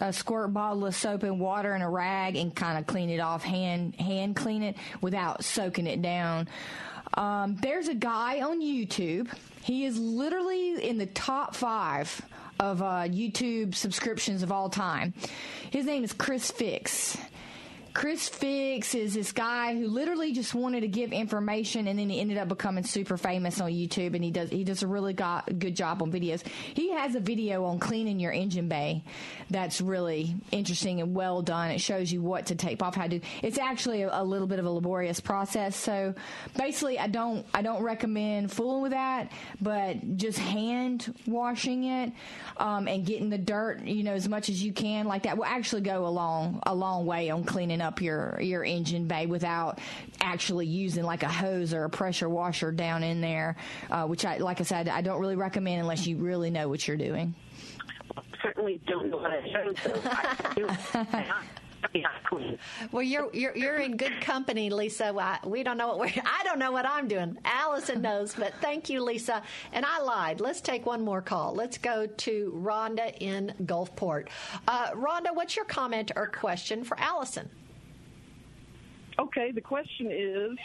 [0.02, 3.20] a squirt bottle of soap and water and a rag and kind of clean it
[3.20, 6.48] off hand hand clean it without soaking it down.
[7.14, 9.30] Um, there's a guy on YouTube.
[9.64, 12.22] He is literally in the top five
[12.60, 15.14] of uh, YouTube subscriptions of all time.
[15.72, 17.18] His name is Chris Fix.
[17.96, 22.20] Chris Fix is this guy who literally just wanted to give information, and then he
[22.20, 24.16] ended up becoming super famous on YouTube.
[24.16, 26.46] And he does he does a really got, good job on videos.
[26.74, 29.06] He has a video on cleaning your engine bay
[29.50, 31.72] that's really interesting and well done.
[31.72, 33.22] It shows you what to tape off, how to.
[33.42, 35.78] It's actually a, a little bit of a laborious process.
[35.78, 36.14] So
[36.58, 39.32] basically, I don't I don't recommend fooling with that,
[39.62, 42.12] but just hand washing it
[42.58, 45.46] um, and getting the dirt, you know, as much as you can, like that will
[45.46, 49.80] actually go a long a long way on cleaning up your your engine bay without
[50.22, 53.56] actually using like a hose or a pressure washer down in there,
[53.92, 56.88] uh, which I like I said I don't really recommend unless you really know what
[56.88, 57.36] you're doing.
[58.42, 60.68] Certainly don't know what I showed, so I do.
[62.92, 65.14] Well, you're you're you're in good company, Lisa.
[65.18, 66.22] I, we don't know what we're.
[66.26, 67.38] I don't know what I'm doing.
[67.46, 69.42] Allison knows, but thank you, Lisa.
[69.72, 70.42] And I lied.
[70.42, 71.54] Let's take one more call.
[71.54, 74.28] Let's go to Rhonda in Gulfport.
[74.68, 77.50] Uh, Rhonda, what's your comment or question for Allison?
[79.18, 80.58] Okay, the question is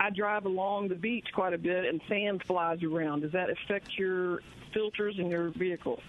[0.00, 3.20] I drive along the beach quite a bit and sand flies around.
[3.20, 4.40] Does that affect your
[4.72, 6.00] filters in your vehicle?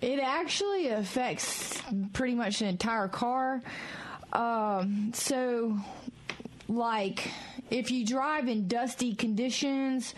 [0.00, 3.62] It actually affects pretty much the entire car.
[4.32, 5.76] Um, so,
[6.68, 7.28] like,
[7.70, 10.14] if you drive in dusty conditions,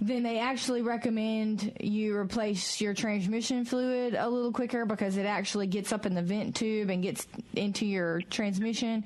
[0.00, 5.66] then they actually recommend you replace your transmission fluid a little quicker because it actually
[5.66, 9.04] gets up in the vent tube and gets into your transmission.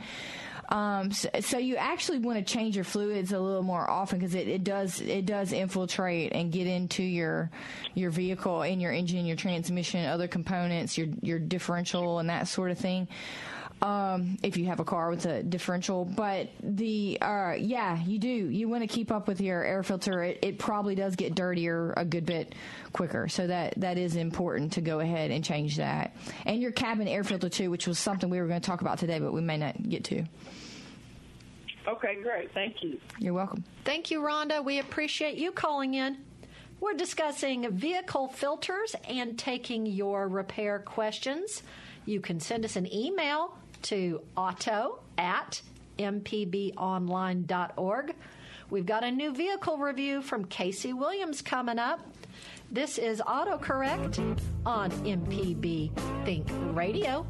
[0.68, 4.34] Um, so, so you actually want to change your fluids a little more often because
[4.34, 7.50] it, it does it does infiltrate and get into your
[7.94, 12.70] your vehicle and your engine, your transmission, other components, your your differential and that sort
[12.70, 13.08] of thing.
[13.82, 18.28] Um, if you have a car with a differential, but the uh, yeah, you do.
[18.28, 20.22] You want to keep up with your air filter.
[20.22, 22.54] It, it probably does get dirtier a good bit
[22.94, 26.16] quicker, so that that is important to go ahead and change that.
[26.46, 28.98] And your cabin air filter too, which was something we were going to talk about
[28.98, 30.24] today, but we may not get to.
[31.86, 32.52] Okay, great.
[32.54, 32.98] Thank you.
[33.18, 33.64] You're welcome.
[33.84, 34.64] Thank you, Rhonda.
[34.64, 36.16] We appreciate you calling in.
[36.80, 41.62] We're discussing vehicle filters and taking your repair questions.
[42.06, 45.62] You can send us an email to auto at
[45.98, 48.14] mpbonline.org.
[48.70, 52.00] We've got a new vehicle review from Casey Williams coming up.
[52.70, 55.90] This is AutoCorrect on MPB
[56.24, 57.26] Think Radio.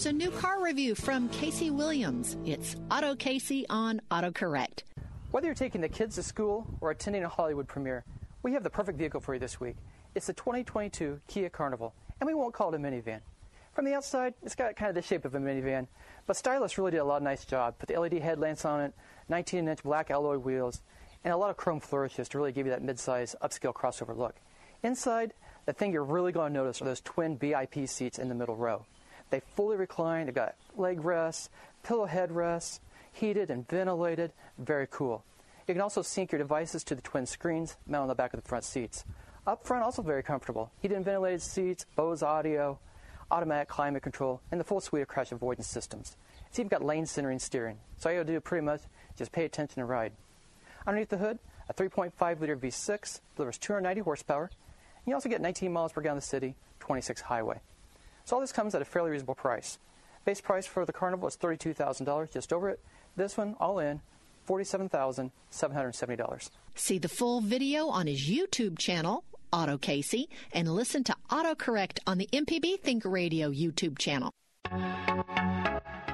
[0.00, 2.38] Here's a new car review from Casey Williams.
[2.46, 4.84] It's Auto Casey on AutoCorrect.
[5.30, 8.06] Whether you're taking the kids to school or attending a Hollywood premiere,
[8.42, 9.76] we have the perfect vehicle for you this week.
[10.14, 13.20] It's the 2022 Kia Carnival, and we won't call it a minivan.
[13.74, 15.86] From the outside, it's got kind of the shape of a minivan,
[16.26, 17.78] but stylists really did a lot of nice job.
[17.78, 18.94] Put the LED headlamps on it,
[19.30, 20.80] 19-inch black alloy wheels,
[21.24, 24.36] and a lot of chrome flourishes to really give you that mid-size upscale crossover look.
[24.82, 25.34] Inside,
[25.66, 28.56] the thing you're really going to notice are those twin VIP seats in the middle
[28.56, 28.86] row.
[29.30, 30.26] They fully recline.
[30.26, 31.48] They've got leg rests,
[31.82, 32.80] pillow head rests,
[33.12, 34.32] heated and ventilated.
[34.58, 35.24] Very cool.
[35.66, 38.42] You can also sync your devices to the twin screens mounted on the back of
[38.42, 39.04] the front seats.
[39.46, 40.70] Up front, also very comfortable.
[40.82, 42.78] Heated and ventilated seats, Bose audio,
[43.30, 46.16] automatic climate control, and the full suite of crash avoidance systems.
[46.48, 47.78] It's even got lane centering steering.
[47.96, 48.82] So all you gotta do pretty much
[49.16, 50.12] just pay attention and ride.
[50.86, 54.50] Underneath the hood, a 3.5 liter V6 delivers 290 horsepower.
[55.06, 57.60] You also get 19 miles per gallon in the city, 26 highway.
[58.30, 59.80] So all this comes at a fairly reasonable price.
[60.24, 62.78] Base price for the Carnival is $32,000, just over it.
[63.16, 64.02] This one, all in,
[64.48, 66.50] $47,770.
[66.76, 72.18] See the full video on his YouTube channel, Auto Casey, and listen to AutoCorrect on
[72.18, 74.30] the MPB Think Radio YouTube channel.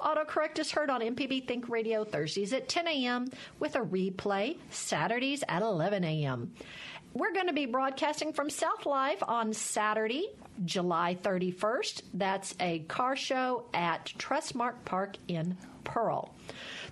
[0.00, 3.26] AutoCorrect is heard on MPB Think Radio Thursdays at 10 a.m.
[3.58, 6.52] with a replay Saturdays at 11 a.m.
[7.12, 10.28] We're going to be broadcasting from South Life on Saturday,
[10.64, 12.02] July 31st.
[12.14, 16.34] That's a car show at Trustmark Park in Pearl.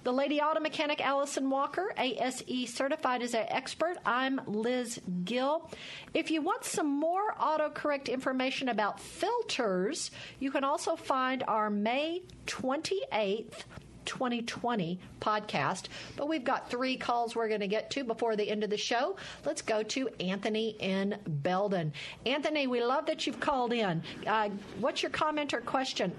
[0.05, 3.97] The Lady Auto Mechanic Allison Walker, ASE certified as an expert.
[4.07, 5.71] I'm Liz Gill.
[6.15, 12.23] If you want some more autocorrect information about filters, you can also find our May
[12.47, 13.65] 28th
[14.09, 15.85] 2020 podcast.
[16.17, 18.79] But we've got three calls we're going to get to before the end of the
[18.79, 19.17] show.
[19.45, 21.93] Let's go to Anthony in Belden.
[22.25, 24.03] Anthony, we love that you've called in.
[24.27, 24.49] Uh,
[24.81, 26.13] what's your comment or question?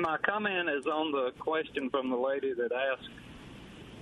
[0.00, 3.10] My comment is on the question from the lady that asked,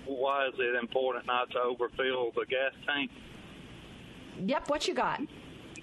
[0.06, 3.10] why is it important not to overfill the gas tank?
[4.38, 5.20] Yep, what you got?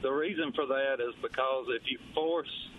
[0.01, 2.70] The reason for that is because if you force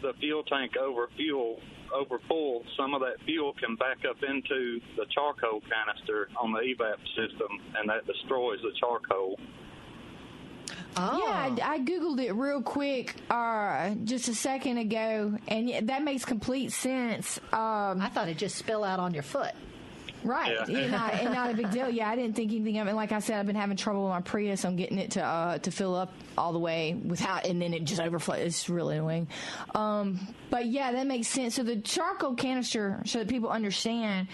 [0.00, 1.60] the fuel tank over fuel
[1.92, 6.60] over full, some of that fuel can back up into the charcoal canister on the
[6.60, 9.38] evap system, and that destroys the charcoal.
[10.96, 11.18] Oh.
[11.24, 16.24] Yeah, I, I, googled it real quick uh, just a second ago, and that makes
[16.24, 17.38] complete sense.
[17.52, 19.54] Um, I thought it just spill out on your foot.
[20.22, 20.78] Right, yeah.
[20.78, 21.88] and, not, and, not, a big deal.
[21.90, 22.94] Yeah, I didn't think anything of it.
[22.94, 25.58] Like I said, I've been having trouble with my Prius on getting it to uh,
[25.58, 28.40] to fill up all the way without, and then it just overflows.
[28.40, 29.28] It's really annoying.
[29.74, 31.54] Um, but yeah, that makes sense.
[31.54, 34.28] So the charcoal canister, so that people understand,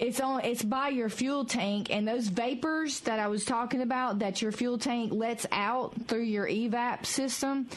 [0.00, 4.20] it's on it's by your fuel tank and those vapors that I was talking about
[4.20, 7.68] that your fuel tank lets out through your evap system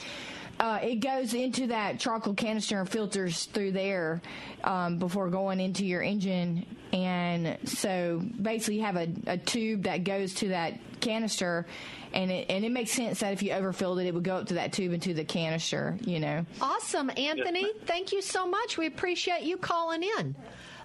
[0.60, 4.22] uh, it goes into that charcoal canister and filters through there
[4.64, 6.66] um, before going into your engine.
[6.94, 11.66] And so basically, you have a, a tube that goes to that canister,
[12.14, 14.48] and it and it makes sense that if you overfilled it, it would go up
[14.50, 15.98] to that tube into the canister.
[16.02, 16.46] You know.
[16.62, 17.68] Awesome, Anthony.
[17.86, 18.78] Thank you so much.
[18.78, 20.36] We appreciate you calling in.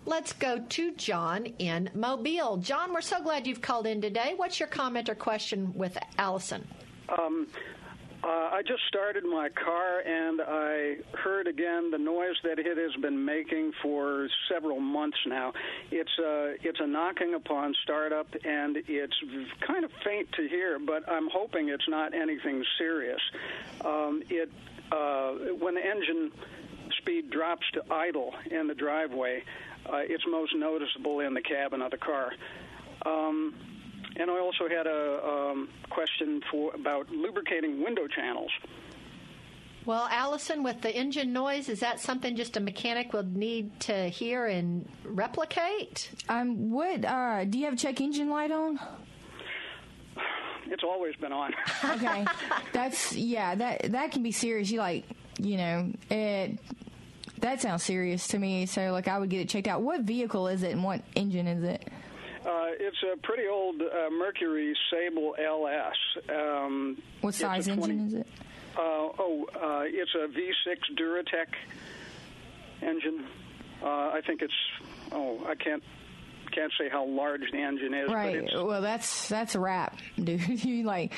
[0.07, 2.57] Let's go to John in Mobile.
[2.59, 4.33] John, we're so glad you've called in today.
[4.37, 6.67] What's your comment or question with Allison?
[7.09, 7.47] Um,
[8.23, 13.01] uh, I just started my car and I heard again the noise that it has
[13.01, 15.53] been making for several months now.
[15.91, 19.15] It's a it's a knocking upon startup and it's
[19.67, 23.21] kind of faint to hear, but I'm hoping it's not anything serious.
[23.85, 24.51] Um, it
[24.91, 26.33] uh, when the engine
[27.01, 29.45] speed drops to idle in the driveway,
[29.87, 32.33] uh, it's most noticeable in the cabin of the car.
[33.07, 33.55] Um,
[34.17, 38.51] and I also had a um, question for about lubricating window channels.
[39.87, 44.09] Well, Allison, with the engine noise, is that something just a mechanic will need to
[44.11, 46.11] hear and replicate?
[46.29, 48.79] Um, what uh, do you have check engine light on?
[50.67, 51.55] It's always been on.
[51.93, 52.27] okay,
[52.75, 53.55] that's yeah.
[53.55, 54.71] That that can be serious.
[54.71, 55.05] You like,
[55.39, 56.59] you know, it.
[57.41, 58.67] That sounds serious to me.
[58.67, 59.83] So, like, I would get it checked out.
[59.83, 61.87] What vehicle is it, and what engine is it?
[62.45, 65.97] Uh, it's a pretty old uh, Mercury Sable LS.
[66.29, 68.27] Um, What size 20 engine is it?
[68.77, 71.47] Uh, oh, uh, it's a V6 Duratec
[72.81, 73.25] engine.
[73.83, 74.53] Uh, I think it's.
[75.13, 75.83] Oh, I can't
[76.59, 78.45] can't say how large the engine is, but Right.
[78.53, 80.47] Well, that's that's a wrap, dude.
[80.65, 81.13] you like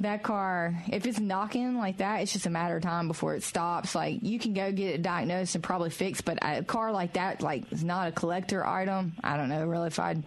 [0.00, 0.82] that car.
[0.88, 3.94] If it's knocking like that, it's just a matter of time before it stops.
[3.94, 7.42] Like you can go get it diagnosed and probably fixed, but a car like that,
[7.42, 9.12] like, is not a collector item.
[9.22, 10.22] I don't know really if I'd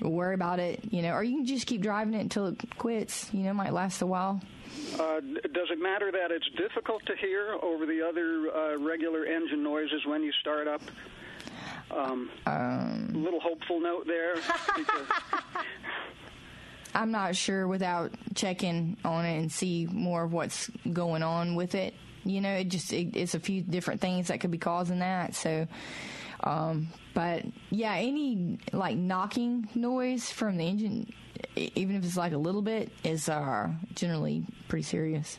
[0.00, 0.92] worry about it.
[0.92, 3.28] You know, or you can just keep driving it until it quits.
[3.32, 4.40] You know, it might last a while.
[4.94, 9.62] Uh, does it matter that it's difficult to hear over the other uh, regular engine
[9.62, 10.82] noises when you start up?
[11.96, 12.30] Um,
[13.14, 14.36] little hopeful note there.
[16.94, 21.74] I'm not sure without checking on it and see more of what's going on with
[21.74, 21.94] it.
[22.24, 25.34] You know, it just it, it's a few different things that could be causing that.
[25.34, 25.66] So,
[26.42, 31.12] um, but yeah, any like knocking noise from the engine,
[31.56, 35.38] even if it's like a little bit, is uh, generally pretty serious.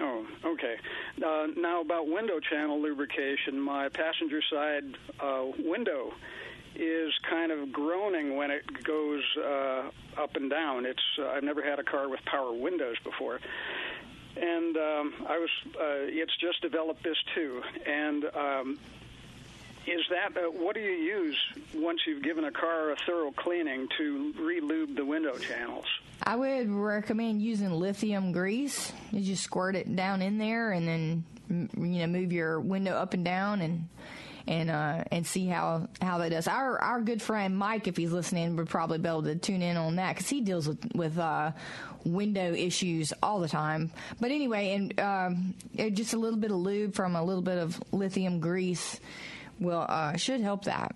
[0.00, 0.76] Oh, okay.
[1.24, 6.12] Uh, now about window channel lubrication, my passenger side uh, window
[6.74, 10.84] is kind of groaning when it goes uh, up and down.
[10.84, 13.40] It's uh, I've never had a car with power windows before,
[14.36, 17.62] and um, I was uh, it's just developed this too.
[17.86, 18.78] And um,
[19.86, 21.38] is that uh, what do you use
[21.74, 25.86] once you've given a car a thorough cleaning to re-lube the window channels?
[26.22, 28.92] I would recommend using lithium grease.
[29.12, 33.14] You just squirt it down in there, and then you know move your window up
[33.14, 33.88] and down, and
[34.48, 36.48] and uh, and see how how that does.
[36.48, 39.76] Our our good friend Mike, if he's listening, would probably be able to tune in
[39.76, 41.52] on that because he deals with with uh,
[42.04, 43.90] window issues all the time.
[44.20, 45.54] But anyway, and um,
[45.92, 49.00] just a little bit of lube from a little bit of lithium grease
[49.58, 50.94] will uh, should help that.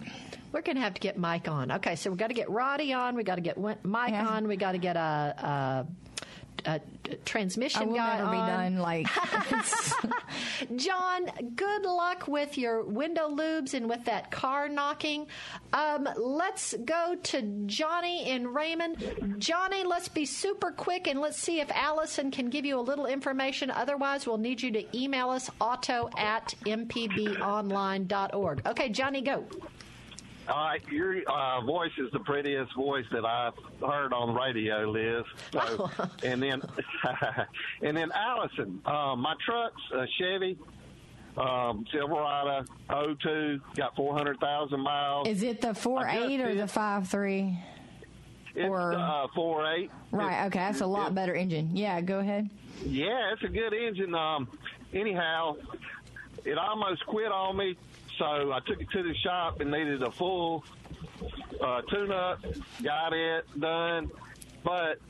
[0.53, 1.71] We're going to have to get Mike on.
[1.71, 3.15] Okay, so we got to get Roddy on.
[3.15, 4.49] We got to get Mike on.
[4.49, 5.87] We got to get a, a,
[6.65, 6.81] a
[7.25, 8.79] transmission I will guy never be done.
[8.79, 9.09] Like
[10.77, 15.27] John, good luck with your window lubes and with that car knocking.
[15.73, 19.37] Um, let's go to Johnny and Raymond.
[19.39, 23.07] Johnny, let's be super quick and let's see if Allison can give you a little
[23.07, 23.71] information.
[23.71, 28.67] Otherwise, we'll need you to email us auto at mpbonline.org.
[28.67, 29.45] Okay, Johnny, go.
[30.51, 35.25] Right, your uh, voice is the prettiest voice that I've heard on radio, Liz.
[35.53, 35.89] So,
[36.25, 36.61] and then,
[37.83, 40.59] and then Allison, uh, my truck's a Chevy
[41.37, 42.65] um, Silverado
[43.23, 45.29] 02, got four hundred thousand miles.
[45.29, 47.59] Is it the four eight or the five three?
[48.55, 49.91] It's or- uh, four eight.
[50.11, 50.47] Right.
[50.47, 51.77] Okay, that's a lot better engine.
[51.77, 52.51] Yeah, go ahead.
[52.85, 54.15] Yeah, it's a good engine.
[54.15, 54.49] Um,
[54.93, 55.57] anyhow,
[56.45, 57.77] it almost quit on me,
[58.21, 60.63] so I took it to the shop and needed a full
[61.59, 62.45] uh, tune-up.
[62.83, 64.11] Got it done,
[64.63, 65.01] but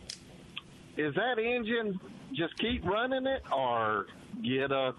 [0.97, 1.99] is that engine
[2.33, 4.07] just keep running it, or
[4.43, 4.95] get a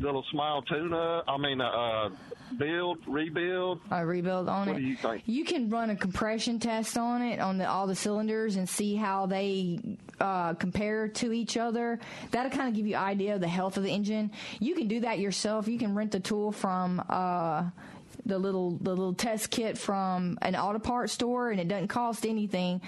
[0.00, 1.24] little small tune-up?
[1.28, 2.10] I mean, uh,
[2.56, 3.80] build, rebuild.
[3.90, 4.72] A rebuild on What it.
[4.72, 5.22] What do you think?
[5.26, 8.94] You can run a compression test on it on the, all the cylinders and see
[8.96, 9.80] how they
[10.20, 11.98] uh, compare to each other.
[12.30, 14.30] That'll kind of give you idea of the health of the engine.
[14.60, 15.68] You can do that yourself.
[15.68, 17.02] You can rent the tool from.
[17.08, 17.70] Uh,
[18.26, 22.26] the little the little test kit from an auto parts store and it doesn't cost
[22.26, 22.80] anything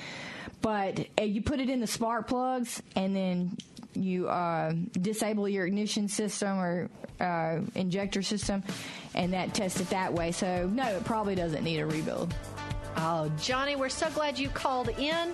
[0.61, 3.56] but uh, you put it in the spark plugs and then
[3.95, 6.88] you uh, disable your ignition system or
[7.20, 8.62] uh, injector system
[9.14, 12.34] and that tests it that way so no it probably doesn't need a rebuild
[12.97, 15.32] Oh, Johnny, we're so glad you called in.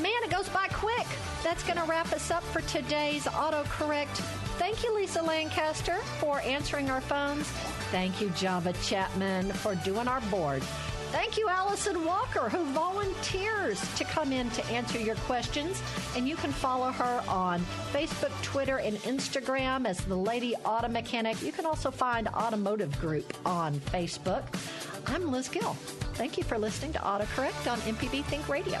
[0.00, 1.06] Man, it goes by quick.
[1.42, 4.16] That's going to wrap us up for today's autocorrect.
[4.58, 7.46] Thank you, Lisa Lancaster, for answering our phones.
[7.90, 10.62] Thank you, Java Chapman, for doing our board.
[11.12, 15.82] Thank you, Allison Walker, who volunteers to come in to answer your questions.
[16.16, 17.60] And you can follow her on
[17.92, 21.42] Facebook, Twitter, and Instagram as the Lady Auto Mechanic.
[21.42, 24.42] You can also find Automotive Group on Facebook.
[25.06, 25.74] I'm Liz Gill.
[26.14, 28.80] Thank you for listening to AutoCorrect on MPB Think Radio.